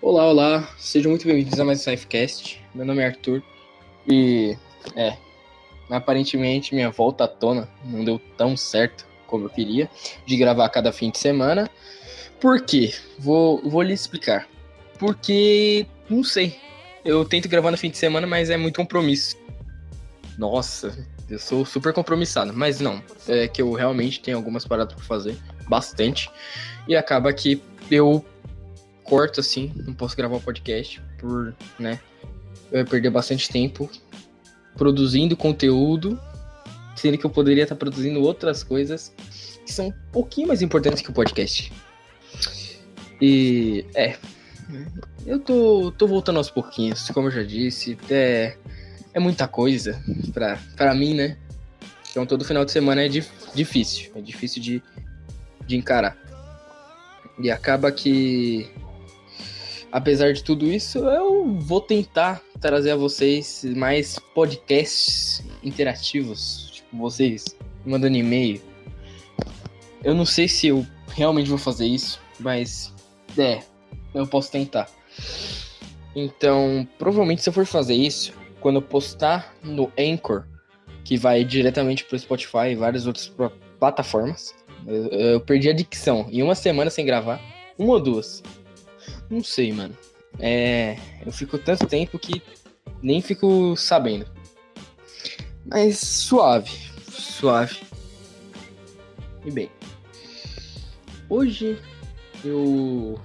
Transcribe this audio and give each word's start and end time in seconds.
Olá, 0.00 0.28
olá, 0.28 0.74
sejam 0.78 1.10
muito 1.10 1.26
bem-vindos 1.26 1.58
a 1.58 1.64
mais 1.64 1.80
um 1.80 1.82
Safecast. 1.82 2.64
Meu 2.72 2.86
nome 2.86 3.02
é 3.02 3.06
Arthur 3.06 3.42
e 4.06 4.56
é, 4.94 5.16
aparentemente 5.90 6.72
minha 6.72 6.88
volta 6.88 7.24
à 7.24 7.28
tona 7.28 7.68
não 7.84 8.04
deu 8.04 8.20
tão 8.36 8.56
certo 8.56 9.04
como 9.26 9.46
eu 9.46 9.50
queria 9.50 9.90
de 10.24 10.36
gravar 10.36 10.68
cada 10.68 10.92
fim 10.92 11.10
de 11.10 11.18
semana. 11.18 11.68
Por 12.40 12.60
quê? 12.60 12.94
Vou, 13.18 13.60
vou 13.68 13.82
lhe 13.82 13.92
explicar. 13.92 14.48
Porque, 15.00 15.84
não 16.08 16.22
sei, 16.22 16.56
eu 17.04 17.24
tento 17.24 17.48
gravar 17.48 17.72
no 17.72 17.76
fim 17.76 17.90
de 17.90 17.98
semana, 17.98 18.24
mas 18.24 18.50
é 18.50 18.56
muito 18.56 18.76
compromisso. 18.76 19.36
Nossa, 20.38 20.96
eu 21.28 21.40
sou 21.40 21.66
super 21.66 21.92
compromissado, 21.92 22.52
mas 22.54 22.78
não, 22.78 23.02
é 23.26 23.48
que 23.48 23.60
eu 23.60 23.72
realmente 23.72 24.20
tenho 24.20 24.36
algumas 24.36 24.64
paradas 24.64 24.94
para 24.94 25.04
fazer, 25.04 25.36
bastante, 25.68 26.30
e 26.86 26.94
acaba 26.94 27.32
que 27.32 27.60
eu 27.90 28.24
corto 29.08 29.40
assim, 29.40 29.72
não 29.86 29.94
posso 29.94 30.16
gravar 30.16 30.36
o 30.36 30.40
podcast 30.40 31.00
por, 31.18 31.54
né, 31.78 31.98
eu 32.70 32.78
ia 32.78 32.84
perder 32.84 33.10
bastante 33.10 33.48
tempo 33.48 33.90
produzindo 34.76 35.36
conteúdo, 35.36 36.20
sendo 36.94 37.16
que 37.16 37.24
eu 37.24 37.30
poderia 37.30 37.62
estar 37.62 37.74
produzindo 37.74 38.20
outras 38.20 38.62
coisas 38.62 39.12
que 39.64 39.72
são 39.72 39.88
um 39.88 39.94
pouquinho 40.12 40.48
mais 40.48 40.62
importantes 40.62 41.02
que 41.02 41.10
o 41.10 41.12
podcast. 41.12 41.72
E 43.20 43.84
é, 43.94 44.16
eu 45.26 45.40
tô, 45.40 45.92
tô 45.96 46.06
voltando 46.06 46.36
aos 46.36 46.50
pouquinhos, 46.50 47.08
como 47.10 47.28
eu 47.28 47.32
já 47.32 47.42
disse, 47.42 47.98
é, 48.10 48.56
é 49.12 49.18
muita 49.18 49.48
coisa 49.48 50.00
pra, 50.76 50.94
mim, 50.94 51.14
né? 51.14 51.36
Então 52.10 52.24
todo 52.24 52.44
final 52.44 52.64
de 52.64 52.70
semana 52.70 53.04
é 53.04 53.08
dif, 53.08 53.30
difícil, 53.54 54.12
é 54.14 54.20
difícil 54.20 54.62
de, 54.62 54.82
de 55.66 55.76
encarar. 55.76 56.16
E 57.40 57.50
acaba 57.50 57.90
que 57.90 58.70
apesar 59.90 60.32
de 60.32 60.42
tudo 60.42 60.66
isso, 60.66 60.98
eu 60.98 61.54
vou 61.58 61.80
tentar 61.80 62.42
trazer 62.60 62.92
a 62.92 62.96
vocês 62.96 63.64
mais 63.76 64.18
podcasts 64.34 65.42
interativos, 65.62 66.70
tipo 66.72 66.96
vocês 66.96 67.56
mandando 67.84 68.16
e-mail. 68.16 68.60
Eu 70.02 70.14
não 70.14 70.24
sei 70.24 70.48
se 70.48 70.68
eu 70.68 70.86
realmente 71.08 71.48
vou 71.48 71.58
fazer 71.58 71.86
isso, 71.86 72.20
mas 72.38 72.92
é, 73.36 73.60
eu 74.14 74.26
posso 74.26 74.50
tentar. 74.50 74.88
Então, 76.14 76.86
provavelmente 76.98 77.42
se 77.42 77.48
eu 77.48 77.52
for 77.52 77.66
fazer 77.66 77.94
isso, 77.94 78.32
quando 78.60 78.76
eu 78.76 78.82
postar 78.82 79.54
no 79.62 79.92
Anchor, 79.98 80.44
que 81.04 81.16
vai 81.16 81.44
diretamente 81.44 82.04
pro 82.04 82.18
Spotify 82.18 82.70
e 82.70 82.76
várias 82.76 83.06
outras 83.06 83.32
plataformas, 83.78 84.54
eu, 84.86 85.06
eu 85.06 85.40
perdi 85.40 85.68
a 85.68 85.72
dicção. 85.72 86.28
Em 86.30 86.42
uma 86.42 86.54
semana 86.54 86.90
sem 86.90 87.04
gravar, 87.06 87.40
uma 87.78 87.94
ou 87.94 88.00
duas. 88.00 88.42
Não 89.30 89.42
sei, 89.42 89.72
mano. 89.72 89.96
É, 90.38 90.96
eu 91.24 91.32
fico 91.32 91.58
tanto 91.58 91.86
tempo 91.86 92.18
que 92.18 92.42
nem 93.02 93.20
fico 93.20 93.76
sabendo. 93.76 94.26
Mas 95.64 95.98
suave, 95.98 96.72
suave. 97.10 97.80
E 99.44 99.50
bem, 99.50 99.70
hoje 101.28 101.78
eu 102.44 103.20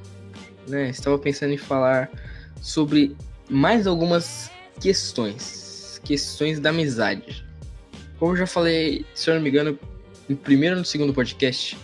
né, 0.67 0.89
estava 0.89 1.17
pensando 1.17 1.53
em 1.53 1.57
falar 1.57 2.09
sobre 2.61 3.15
mais 3.49 3.87
algumas 3.87 4.51
questões, 4.79 6.01
questões 6.03 6.59
da 6.59 6.69
amizade. 6.69 7.45
Como 8.19 8.33
eu 8.33 8.37
já 8.37 8.47
falei, 8.47 9.05
se 9.13 9.29
eu 9.29 9.35
não 9.35 9.41
me 9.41 9.49
engano, 9.49 9.77
no 10.27 10.35
primeiro 10.35 10.75
ou 10.75 10.79
no 10.79 10.85
segundo 10.85 11.13
podcast, 11.13 11.77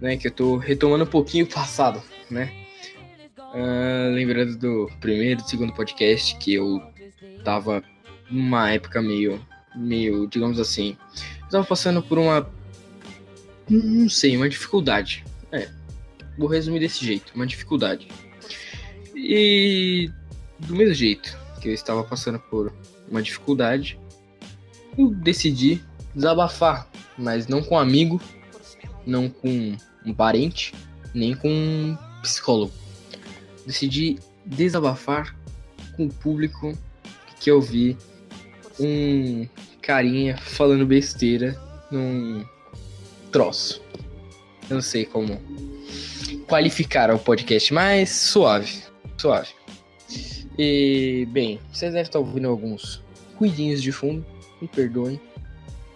né, 0.00 0.16
que 0.16 0.28
eu 0.28 0.32
tô 0.32 0.56
retomando 0.56 1.04
um 1.04 1.08
pouquinho 1.08 1.44
o 1.44 1.48
passado, 1.48 2.02
né? 2.30 2.65
Uh, 3.56 4.12
lembrando 4.12 4.54
do 4.58 4.90
primeiro 5.00 5.40
e 5.40 5.48
segundo 5.48 5.72
podcast 5.72 6.36
que 6.36 6.52
eu 6.52 6.78
tava 7.42 7.82
numa 8.30 8.70
época 8.70 9.00
meio, 9.00 9.42
meio, 9.74 10.26
digamos 10.26 10.60
assim, 10.60 10.94
eu 11.40 11.48
tava 11.48 11.64
passando 11.64 12.02
por 12.02 12.18
uma, 12.18 12.46
não 13.66 14.10
sei, 14.10 14.36
uma 14.36 14.46
dificuldade. 14.46 15.24
É, 15.50 15.70
vou 16.36 16.50
resumir 16.50 16.80
desse 16.80 17.02
jeito, 17.02 17.32
uma 17.34 17.46
dificuldade. 17.46 18.08
E 19.14 20.10
do 20.58 20.76
mesmo 20.76 20.92
jeito 20.92 21.34
que 21.58 21.68
eu 21.70 21.72
estava 21.72 22.04
passando 22.04 22.38
por 22.38 22.70
uma 23.08 23.22
dificuldade, 23.22 23.98
eu 24.98 25.14
decidi 25.14 25.82
desabafar, 26.14 26.90
mas 27.16 27.48
não 27.48 27.62
com 27.62 27.76
um 27.76 27.78
amigo, 27.78 28.20
não 29.06 29.30
com 29.30 29.74
um 30.04 30.12
parente, 30.12 30.74
nem 31.14 31.34
com 31.34 31.48
um 31.48 31.96
psicólogo 32.20 32.84
decidi 33.66 34.18
desabafar 34.44 35.36
com 35.96 36.06
o 36.06 36.12
público 36.12 36.76
que 37.40 37.50
eu 37.50 37.60
vi 37.60 37.96
um 38.78 39.46
carinha 39.82 40.36
falando 40.36 40.86
besteira 40.86 41.58
num 41.90 42.44
troço. 43.30 43.82
Eu 44.68 44.74
não 44.74 44.82
sei 44.82 45.04
como 45.04 45.40
qualificar 46.46 47.10
o 47.10 47.18
podcast, 47.18 47.72
mas 47.72 48.10
suave, 48.10 48.82
suave. 49.16 49.48
E, 50.58 51.26
bem, 51.30 51.60
vocês 51.70 51.92
devem 51.92 52.02
estar 52.02 52.18
ouvindo 52.18 52.48
alguns 52.48 53.02
ruidinhos 53.36 53.82
de 53.82 53.92
fundo, 53.92 54.24
me 54.60 54.66
perdoem, 54.66 55.20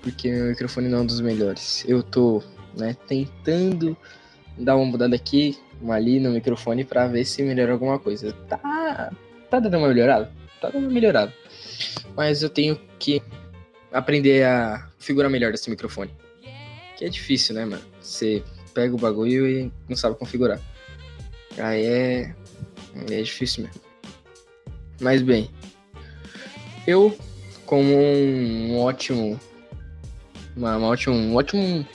porque 0.03 0.30
meu 0.30 0.47
microfone 0.47 0.88
não 0.88 0.98
é 0.98 1.00
um 1.03 1.06
dos 1.06 1.20
melhores. 1.20 1.84
Eu 1.88 2.03
tô, 2.03 2.42
né, 2.76 2.94
tentando 3.09 3.97
dar 4.60 4.76
uma 4.76 4.84
mudada 4.84 5.16
aqui, 5.16 5.59
uma 5.81 5.94
ali 5.94 6.21
no 6.21 6.31
microfone 6.31 6.84
para 6.84 7.06
ver 7.06 7.25
se 7.25 7.43
melhora 7.43 7.72
alguma 7.72 7.98
coisa. 7.98 8.32
Tá, 8.48 9.10
tá 9.48 9.60
dando 9.60 9.78
uma 9.78 9.88
melhorada? 9.88 10.31
Tá 10.60 10.69
dando 10.69 10.84
uma 10.84 10.93
melhorada. 10.93 11.32
Mas 12.16 12.43
eu 12.43 12.50
tenho 12.50 12.78
que 12.98 13.22
aprender 13.93 14.44
a 14.44 14.88
figurar 14.98 15.31
melhor 15.31 15.53
desse 15.53 15.71
microfone. 15.71 16.10
Que 16.97 17.04
é 17.04 17.09
difícil, 17.09 17.54
né, 17.54 17.65
mano? 17.65 17.82
Você 18.00 18.43
pega 18.75 18.94
o 18.94 18.98
bagulho 18.98 19.48
e 19.48 19.72
não 19.88 19.97
sabe 19.97 20.16
configurar. 20.16 20.60
Aí 21.59 21.84
é. 21.84 22.34
É 23.10 23.22
difícil 23.22 23.65
mesmo. 23.65 23.81
Mas 25.00 25.22
bem. 25.22 25.50
Eu, 26.87 27.16
como 27.65 27.97
um 27.97 28.78
ótimo. 28.78 29.41
Uma, 30.56 30.77
uma 30.77 30.88
ótimo, 30.88 31.15
um 31.15 31.37
ótimo 31.37 31.87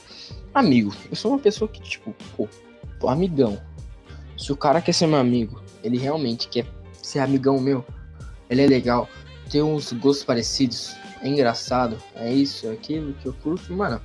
amigo. 0.58 0.94
Eu 1.10 1.16
sou 1.16 1.32
uma 1.32 1.38
pessoa 1.38 1.68
que, 1.68 1.80
tipo, 1.80 2.14
pô, 2.36 3.08
amigão. 3.08 3.60
Se 4.36 4.52
o 4.52 4.56
cara 4.56 4.80
quer 4.80 4.92
ser 4.92 5.06
meu 5.06 5.18
amigo, 5.18 5.62
ele 5.82 5.98
realmente 5.98 6.48
quer 6.48 6.66
ser 7.02 7.20
amigão 7.20 7.60
meu, 7.60 7.84
ele 8.50 8.62
é 8.62 8.66
legal, 8.66 9.08
tem 9.50 9.62
uns 9.62 9.92
gostos 9.92 10.24
parecidos, 10.24 10.96
é 11.22 11.28
engraçado, 11.28 11.96
é 12.14 12.32
isso, 12.32 12.66
é 12.66 12.72
aquilo 12.72 13.14
que 13.14 13.26
eu 13.26 13.34
curto, 13.34 13.72
mano. 13.72 14.00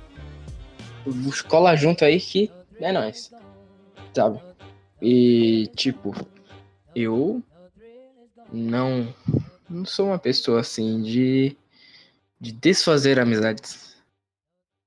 Escola 1.28 1.74
junto 1.76 2.04
aí 2.04 2.20
que 2.20 2.50
é 2.80 2.92
nóis. 2.92 3.32
Sabe? 4.14 4.40
E 5.00 5.68
tipo, 5.74 6.14
eu 6.94 7.42
não 8.52 9.12
não 9.68 9.84
sou 9.84 10.06
uma 10.08 10.18
pessoa 10.18 10.60
assim 10.60 11.02
de 11.02 11.56
de 12.40 12.52
desfazer 12.52 13.18
amizades. 13.18 13.96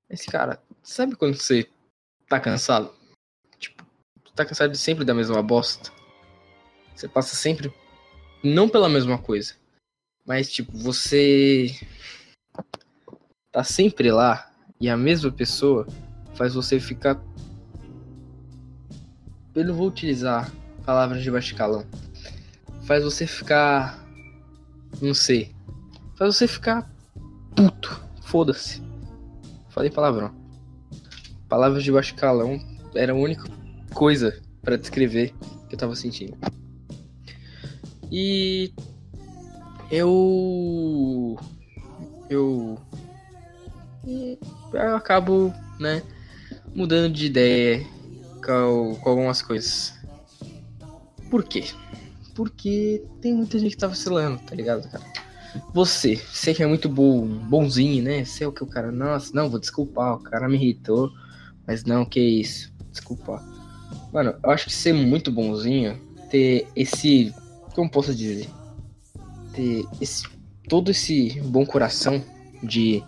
Esse 0.10 0.28
cara, 0.28 0.62
sabe 0.86 1.16
quando 1.16 1.36
você 1.36 1.68
tá 2.30 2.40
cansado? 2.40 2.94
tá 4.36 4.46
cansado 4.46 4.72
de 4.72 4.78
sempre 4.78 5.06
da 5.06 5.14
mesma 5.14 5.42
bosta. 5.42 5.92
Você 6.94 7.08
passa 7.08 7.36
sempre 7.36 7.74
não 8.44 8.68
pela 8.68 8.90
mesma 8.90 9.18
coisa, 9.18 9.56
mas 10.26 10.52
tipo, 10.52 10.78
você 10.78 11.74
tá 13.52 13.64
sempre 13.64 14.12
lá 14.12 14.52
e 14.80 14.90
a 14.90 14.98
mesma 14.98 15.32
pessoa 15.32 15.88
faz 16.36 16.54
você 16.54 16.80
ficar 16.80 17.22
eu 19.56 19.64
não 19.64 19.74
vou 19.74 19.88
utilizar 19.88 20.52
palavras 20.86 21.24
de 21.24 21.32
baixo 21.32 21.56
calão. 21.56 21.88
Faz 22.84 23.04
você 23.04 23.26
ficar 23.26 24.06
não 25.02 25.14
sei. 25.14 25.56
Faz 26.16 26.36
você 26.36 26.48
ficar 26.48 26.90
puto. 27.56 28.04
Foda-se. 28.22 28.82
Falei 29.70 29.90
palavrão. 29.90 30.45
Palavras 31.56 31.86
de 31.86 31.92
baixo 31.94 32.14
calão 32.16 32.60
era 32.94 33.14
a 33.14 33.16
única 33.16 33.50
coisa 33.94 34.42
para 34.62 34.76
descrever 34.76 35.34
que 35.70 35.76
eu 35.76 35.80
tava 35.80 35.96
sentindo. 35.96 36.38
E 38.12 38.74
eu 39.90 41.40
eu 42.30 42.78
eu 44.74 44.96
acabo, 44.98 45.54
né, 45.80 46.04
mudando 46.76 47.14
de 47.14 47.28
ideia 47.28 47.88
com, 48.46 49.00
com 49.02 49.10
algumas 49.10 49.42
coisas. 49.42 49.98
Por 51.30 51.46
quê? 51.46 51.64
Porque 52.34 53.02
tem 53.22 53.34
muita 53.34 53.58
gente 53.60 53.72
que 53.72 53.78
tá 53.78 53.88
vacilando, 53.88 54.40
tá 54.40 54.54
ligado, 54.54 54.90
cara? 54.90 55.06
Você, 55.74 56.18
você 56.18 56.54
que 56.54 56.62
é 56.62 56.68
muito 56.68 56.90
bom, 56.90 57.26
bonzinho, 57.26 58.04
né? 58.04 58.26
Você 58.26 58.44
é 58.44 58.48
o 58.48 58.52
que 58.52 58.62
o 58.62 58.68
cara, 58.68 58.92
nossa, 58.92 59.34
não, 59.34 59.50
vou 59.50 59.58
desculpar, 59.58 60.16
o 60.16 60.20
cara 60.20 60.50
me 60.50 60.56
irritou, 60.56 61.14
mas 61.68 61.84
não, 61.84 62.06
que 62.06 62.20
isso, 62.20 62.74
desculpar. 62.92 63.44
Mano, 64.12 64.36
eu 64.44 64.50
acho 64.50 64.66
que 64.66 64.74
ser 64.74 64.94
muito 64.94 65.32
bonzinho, 65.32 66.00
ter 66.30 66.68
esse. 66.76 67.34
Como 67.74 67.90
posso 67.90 68.14
dizer? 68.14 68.50
Ter 69.54 69.86
esse. 70.00 70.24
Todo 70.68 70.90
esse 70.92 71.40
bom 71.42 71.66
coração 71.66 72.24
de, 72.64 73.04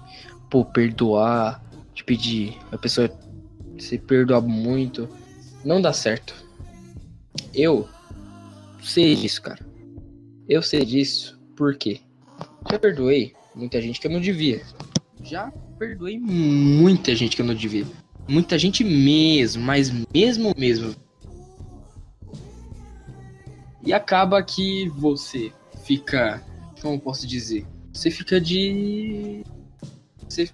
pô, 0.50 0.64
perdoar, 0.64 1.64
de 1.94 2.04
pedir 2.04 2.58
a 2.72 2.78
pessoa 2.78 3.10
se 3.80 3.98
perdoar 3.98 4.42
muito. 4.42 5.10
Não 5.64 5.82
dá 5.82 5.92
certo. 5.92 6.36
Eu 7.54 7.88
sei 8.84 9.16
disso, 9.16 9.42
cara. 9.42 9.66
Eu 10.48 10.62
sei 10.62 10.86
disso 10.86 11.40
porque 11.56 12.00
já 12.70 12.78
perdoei 12.78 13.34
muita 13.56 13.82
gente 13.82 14.00
que 14.00 14.08
eu 14.08 14.12
não 14.12 14.22
devia. 14.22 14.62
Já 15.24 15.52
perdoei 15.80 16.20
muita 16.20 17.16
gente 17.16 17.36
que 17.36 17.42
eu 17.42 17.46
não 17.46 17.56
devia. 17.56 17.86
Muita 18.28 18.58
gente 18.58 18.84
mesmo, 18.84 19.64
mas 19.64 19.92
mesmo 20.14 20.54
mesmo. 20.58 20.96
E 23.84 23.94
acaba 23.94 24.44
que 24.44 24.90
você 24.90 25.52
fica. 25.86 26.44
Como 26.82 27.00
posso 27.00 27.26
dizer? 27.26 27.66
Você 27.94 28.12
fica 28.12 28.40
de. 28.40 29.44
Você 30.28 30.50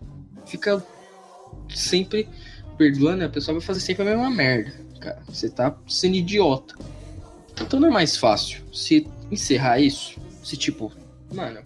fica 0.45 0.85
sempre 1.73 2.29
perdoando, 2.77 3.23
a 3.23 3.29
pessoa 3.29 3.57
vai 3.57 3.65
fazer 3.65 3.79
sempre 3.79 4.03
a 4.03 4.05
mesma 4.05 4.29
merda. 4.29 4.71
Cara, 4.99 5.23
você 5.27 5.49
tá 5.49 5.75
sendo 5.87 6.15
idiota. 6.15 6.75
Então 7.59 7.79
não 7.79 7.89
é 7.89 7.91
mais 7.91 8.15
fácil 8.15 8.63
se 8.71 9.07
encerrar 9.31 9.79
isso? 9.79 10.19
Se 10.43 10.55
tipo, 10.55 10.91
mano, 11.33 11.59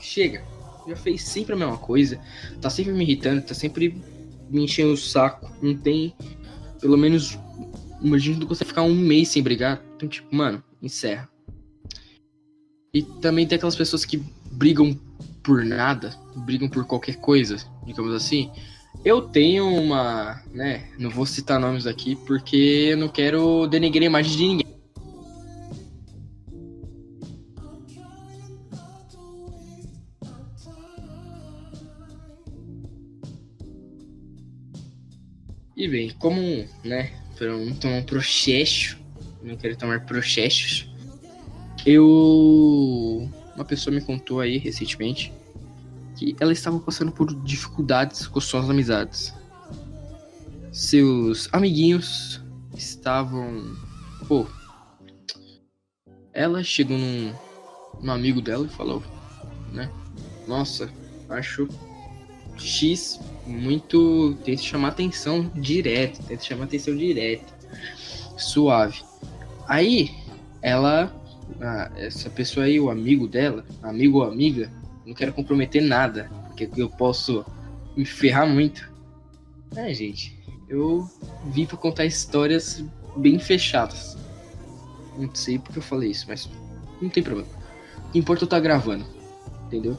chega. 0.00 0.42
Já 0.86 0.96
fez 0.96 1.22
sempre 1.22 1.54
a 1.54 1.56
mesma 1.56 1.78
coisa. 1.78 2.20
Tá 2.60 2.68
sempre 2.68 2.92
me 2.92 3.04
irritando, 3.04 3.42
tá 3.42 3.54
sempre 3.54 4.02
me 4.50 4.64
enchendo 4.64 4.92
o 4.92 4.96
saco. 4.96 5.50
Não 5.62 5.76
tem. 5.76 6.14
Pelo 6.80 6.96
menos. 6.96 7.38
Imagina 8.00 8.40
que 8.40 8.46
você 8.46 8.64
ficar 8.64 8.82
um 8.82 8.94
mês 8.94 9.28
sem 9.28 9.42
brigar. 9.42 9.82
Então, 9.96 10.08
tipo, 10.08 10.34
mano, 10.34 10.62
encerra. 10.82 11.28
E 12.92 13.02
também 13.02 13.46
tem 13.46 13.56
aquelas 13.56 13.74
pessoas 13.74 14.04
que 14.04 14.22
brigam 14.52 14.98
por 15.42 15.64
nada, 15.64 16.16
brigam 16.36 16.68
por 16.68 16.84
qualquer 16.84 17.16
coisa, 17.16 17.56
digamos 17.84 18.14
assim. 18.14 18.50
Eu 19.04 19.22
tenho 19.22 19.66
uma, 19.66 20.40
né, 20.52 20.88
não 20.98 21.10
vou 21.10 21.26
citar 21.26 21.58
nomes 21.60 21.86
aqui 21.86 22.16
porque 22.24 22.88
eu 22.90 22.96
não 22.96 23.08
quero 23.08 23.66
denegrir 23.66 24.04
a 24.04 24.06
imagem 24.06 24.36
de 24.36 24.44
ninguém. 24.46 24.73
E 35.76 35.88
bem, 35.88 36.10
como, 36.18 36.40
né, 36.84 37.12
para 37.36 37.48
não 37.56 37.74
tomar 37.74 37.96
um 37.96 38.04
processo, 38.04 38.96
não 39.42 39.56
quero 39.56 39.76
tomar 39.76 40.04
processos, 40.06 40.88
eu. 41.84 43.28
Uma 43.54 43.64
pessoa 43.64 43.94
me 43.94 44.00
contou 44.00 44.40
aí 44.40 44.58
recentemente 44.58 45.32
que 46.16 46.34
ela 46.40 46.52
estava 46.52 46.78
passando 46.80 47.12
por 47.12 47.32
dificuldades 47.44 48.26
com 48.26 48.40
suas 48.40 48.68
amizades. 48.68 49.32
Seus 50.72 51.48
amiguinhos 51.52 52.40
estavam. 52.76 53.76
Pô. 54.26 54.46
Ela 56.32 56.64
chegou 56.64 56.98
num, 56.98 57.32
num 58.02 58.10
amigo 58.10 58.40
dela 58.40 58.66
e 58.66 58.68
falou, 58.68 59.02
né? 59.72 59.88
Nossa, 60.48 60.90
acho 61.28 61.68
X 62.58 63.20
muito. 63.46 64.36
Tenta 64.44 64.62
chamar 64.62 64.88
atenção 64.88 65.50
direto. 65.54 66.22
Tenta 66.26 66.42
chamar 66.42 66.64
atenção 66.64 66.96
direto. 66.96 67.52
Suave. 68.36 69.02
Aí, 69.66 70.10
ela. 70.62 71.14
essa 71.96 72.30
pessoa 72.30 72.66
aí, 72.66 72.80
o 72.80 72.90
amigo 72.90 73.28
dela, 73.28 73.64
amigo 73.82 74.18
ou 74.18 74.24
amiga, 74.24 74.70
não 75.06 75.14
quero 75.14 75.32
comprometer 75.32 75.82
nada, 75.82 76.30
porque 76.46 76.68
eu 76.76 76.88
posso 76.88 77.44
me 77.96 78.04
ferrar 78.04 78.48
muito. 78.48 78.90
É, 79.76 79.92
gente, 79.92 80.38
eu 80.68 81.08
vim 81.46 81.66
pra 81.66 81.76
contar 81.76 82.04
histórias 82.04 82.84
bem 83.16 83.38
fechadas. 83.38 84.16
Não 85.16 85.32
sei 85.34 85.58
porque 85.58 85.78
eu 85.78 85.82
falei 85.82 86.10
isso, 86.10 86.26
mas 86.28 86.48
não 87.00 87.08
tem 87.08 87.22
problema. 87.22 87.48
O 88.08 88.12
que 88.12 88.18
importa 88.18 88.42
é 88.42 88.44
eu 88.44 88.48
tá 88.48 88.58
gravando, 88.58 89.04
entendeu? 89.66 89.96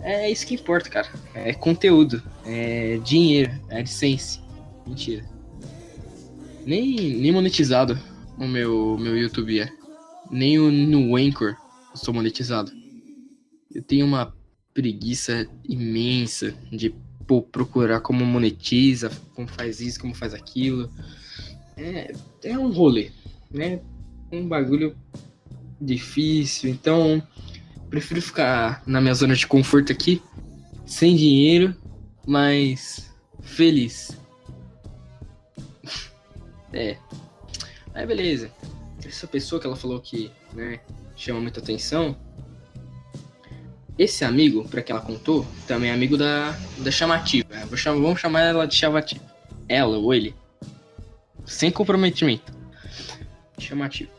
É 0.00 0.30
isso 0.30 0.46
que 0.46 0.54
importa, 0.54 0.88
cara. 0.88 1.08
É 1.34 1.52
conteúdo, 1.52 2.22
é 2.46 2.98
dinheiro, 2.98 3.52
é 3.68 3.80
licença. 3.80 4.40
Mentira. 4.86 5.24
Nem, 6.64 7.16
nem 7.16 7.32
monetizado 7.32 7.98
o 8.38 8.46
meu, 8.46 8.96
meu 8.98 9.16
YouTube 9.16 9.60
é. 9.60 9.68
Nem 10.30 10.58
o, 10.58 10.70
no 10.70 11.16
Anchor 11.16 11.56
eu 11.90 11.96
sou 11.96 12.12
monetizado. 12.12 12.70
Eu 13.74 13.82
tenho 13.82 14.06
uma 14.06 14.34
preguiça 14.72 15.48
imensa 15.68 16.54
de 16.70 16.94
pô, 17.26 17.42
procurar 17.42 18.00
como 18.00 18.24
monetiza, 18.24 19.10
como 19.34 19.48
faz 19.48 19.80
isso, 19.80 20.00
como 20.00 20.14
faz 20.14 20.34
aquilo. 20.34 20.90
É, 21.76 22.12
é 22.44 22.58
um 22.58 22.70
rolê, 22.70 23.10
né? 23.50 23.80
Um 24.30 24.46
bagulho 24.46 24.96
difícil. 25.80 26.70
Então, 26.70 27.22
prefiro 27.90 28.20
ficar 28.20 28.82
na 28.86 29.00
minha 29.00 29.14
zona 29.14 29.34
de 29.34 29.46
conforto 29.46 29.92
aqui, 29.92 30.22
sem 30.84 31.16
dinheiro, 31.16 31.74
mas 32.26 33.14
feliz. 33.40 34.16
é. 36.72 36.98
Aí 37.94 38.06
beleza. 38.06 38.50
Essa 39.04 39.26
pessoa 39.26 39.60
que 39.60 39.66
ela 39.66 39.76
falou 39.76 40.00
que, 40.00 40.32
né, 40.52 40.80
chama 41.14 41.40
muita 41.40 41.60
atenção, 41.60 42.16
esse 43.98 44.24
amigo, 44.24 44.68
para 44.68 44.82
que 44.82 44.92
ela 44.92 45.00
contou, 45.00 45.46
também 45.66 45.90
é 45.90 45.94
amigo 45.94 46.18
da, 46.18 46.50
da 46.78 46.90
chamativa. 46.90 47.48
Chamar, 47.76 48.00
vamos 48.00 48.20
chamar 48.20 48.42
ela 48.42 48.66
de 48.66 48.74
chamativa. 48.74 49.24
Ela 49.68 49.96
ou 49.96 50.12
ele. 50.12 50.34
Sem 51.46 51.70
comprometimento. 51.70 52.52
Chamativo. 53.58 54.10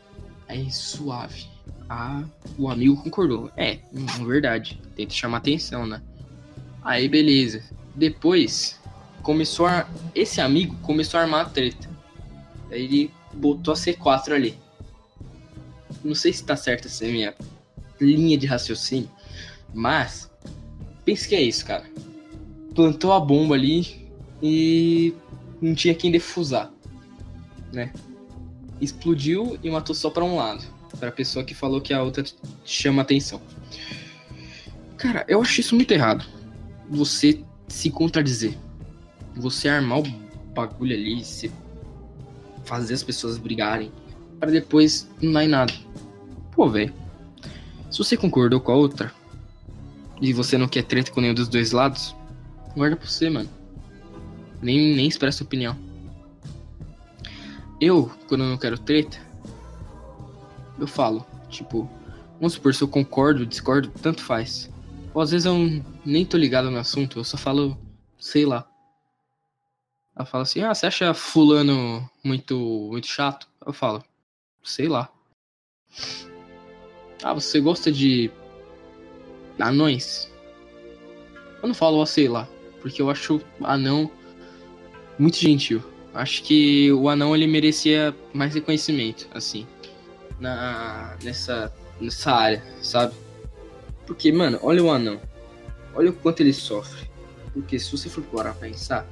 Aí, 0.48 0.68
suave. 0.70 1.46
Ah, 1.88 2.24
o 2.58 2.68
amigo 2.68 3.00
concordou. 3.02 3.52
É, 3.56 3.78
hum, 3.92 4.26
verdade. 4.26 4.80
Tenta 4.96 5.14
chamar 5.14 5.38
atenção, 5.38 5.86
né? 5.86 6.02
Aí, 6.82 7.08
beleza. 7.08 7.62
Depois, 7.98 8.78
começou 9.22 9.66
a... 9.66 9.88
Esse 10.14 10.40
amigo 10.40 10.76
começou 10.82 11.18
a 11.18 11.24
armar 11.24 11.46
a 11.46 11.48
treta. 11.50 11.90
Aí 12.70 12.84
ele 12.84 13.10
botou 13.32 13.74
a 13.74 13.76
C4 13.76 14.32
ali. 14.32 14.56
Não 16.04 16.14
sei 16.14 16.32
se 16.32 16.44
tá 16.44 16.56
certa 16.56 16.86
essa 16.86 17.04
minha 17.04 17.34
linha 18.00 18.38
de 18.38 18.46
raciocínio. 18.46 19.10
Mas, 19.74 20.30
pense 21.04 21.28
que 21.28 21.34
é 21.34 21.42
isso, 21.42 21.66
cara. 21.66 21.84
Plantou 22.72 23.12
a 23.12 23.18
bomba 23.18 23.56
ali 23.56 24.08
e 24.40 25.12
não 25.60 25.74
tinha 25.74 25.92
quem 25.92 26.12
defusar, 26.12 26.72
né? 27.72 27.92
Explodiu 28.80 29.58
e 29.60 29.68
matou 29.68 29.92
só 29.92 30.08
para 30.08 30.24
um 30.24 30.36
lado, 30.36 30.64
para 31.00 31.08
a 31.08 31.12
pessoa 31.12 31.44
que 31.44 31.52
falou 31.52 31.80
que 31.80 31.92
a 31.92 32.00
outra 32.00 32.22
chama 32.64 33.02
atenção. 33.02 33.42
Cara, 34.96 35.24
eu 35.26 35.42
acho 35.42 35.60
isso 35.60 35.74
muito 35.74 35.90
errado. 35.90 36.24
Você 36.88 37.42
se 37.68 37.90
contradizer. 37.90 38.56
Você 39.36 39.68
armar 39.68 40.00
o 40.00 40.02
bagulho 40.54 40.94
ali, 40.94 41.24
você 41.24 41.50
fazer 42.64 42.94
as 42.94 43.02
pessoas 43.02 43.38
brigarem, 43.38 43.92
para 44.38 44.50
depois 44.50 45.08
não 45.20 45.32
dar 45.32 45.44
em 45.44 45.48
nada. 45.48 45.72
Pô, 46.52 46.68
velho. 46.68 46.92
Se 47.90 47.98
você 47.98 48.16
concordou 48.16 48.60
com 48.60 48.72
a 48.72 48.76
outra, 48.76 49.12
e 50.20 50.32
você 50.32 50.58
não 50.58 50.68
quer 50.68 50.82
treta 50.82 51.10
com 51.10 51.20
nenhum 51.20 51.34
dos 51.34 51.48
dois 51.48 51.72
lados, 51.72 52.14
guarda 52.76 52.96
pra 52.96 53.08
você, 53.08 53.30
mano. 53.30 53.48
Nem, 54.60 54.94
nem 54.94 55.06
expressa 55.06 55.44
opinião. 55.44 55.76
Eu, 57.80 58.10
quando 58.26 58.42
eu 58.42 58.50
não 58.50 58.58
quero 58.58 58.76
treta, 58.76 59.18
eu 60.78 60.86
falo, 60.86 61.24
tipo, 61.48 61.88
vamos 62.38 62.54
supor, 62.54 62.74
se 62.74 62.82
eu 62.82 62.88
concordo, 62.88 63.46
discordo, 63.46 63.88
tanto 64.02 64.22
faz. 64.22 64.68
Ou 65.18 65.22
às 65.22 65.32
vezes 65.32 65.46
eu 65.46 65.56
nem 66.04 66.24
tô 66.24 66.36
ligado 66.36 66.70
no 66.70 66.78
assunto, 66.78 67.18
eu 67.18 67.24
só 67.24 67.36
falo, 67.36 67.76
sei 68.20 68.46
lá. 68.46 68.70
Ela 70.14 70.24
fala 70.24 70.42
assim, 70.44 70.62
ah, 70.62 70.72
você 70.72 70.86
acha 70.86 71.12
fulano 71.12 72.08
muito, 72.22 72.56
muito 72.88 73.08
chato? 73.08 73.48
Eu 73.66 73.72
falo, 73.72 74.04
sei 74.62 74.86
lá. 74.86 75.10
Ah, 77.20 77.34
você 77.34 77.58
gosta 77.58 77.90
de 77.90 78.30
anões. 79.58 80.32
Eu 81.60 81.66
não 81.66 81.74
falo, 81.74 81.96
ó, 81.96 82.06
sei 82.06 82.28
lá, 82.28 82.48
porque 82.80 83.02
eu 83.02 83.10
acho 83.10 83.40
anão 83.64 84.08
muito 85.18 85.36
gentil. 85.36 85.82
Acho 86.14 86.44
que 86.44 86.92
o 86.92 87.08
anão 87.08 87.34
ele 87.34 87.48
merecia 87.48 88.14
mais 88.32 88.54
reconhecimento, 88.54 89.28
assim, 89.34 89.66
na 90.38 91.16
nessa 91.24 91.74
nessa 92.00 92.32
área, 92.32 92.64
sabe? 92.80 93.16
Porque, 94.08 94.32
mano, 94.32 94.58
olha 94.62 94.82
o 94.82 94.90
anão. 94.90 95.20
Olha 95.94 96.08
o 96.08 96.14
quanto 96.14 96.40
ele 96.40 96.54
sofre. 96.54 97.06
Porque 97.52 97.78
se 97.78 97.92
você 97.92 98.08
for 98.08 98.24
parar 98.24 98.54
pra 98.54 98.66
pensar, 98.66 99.06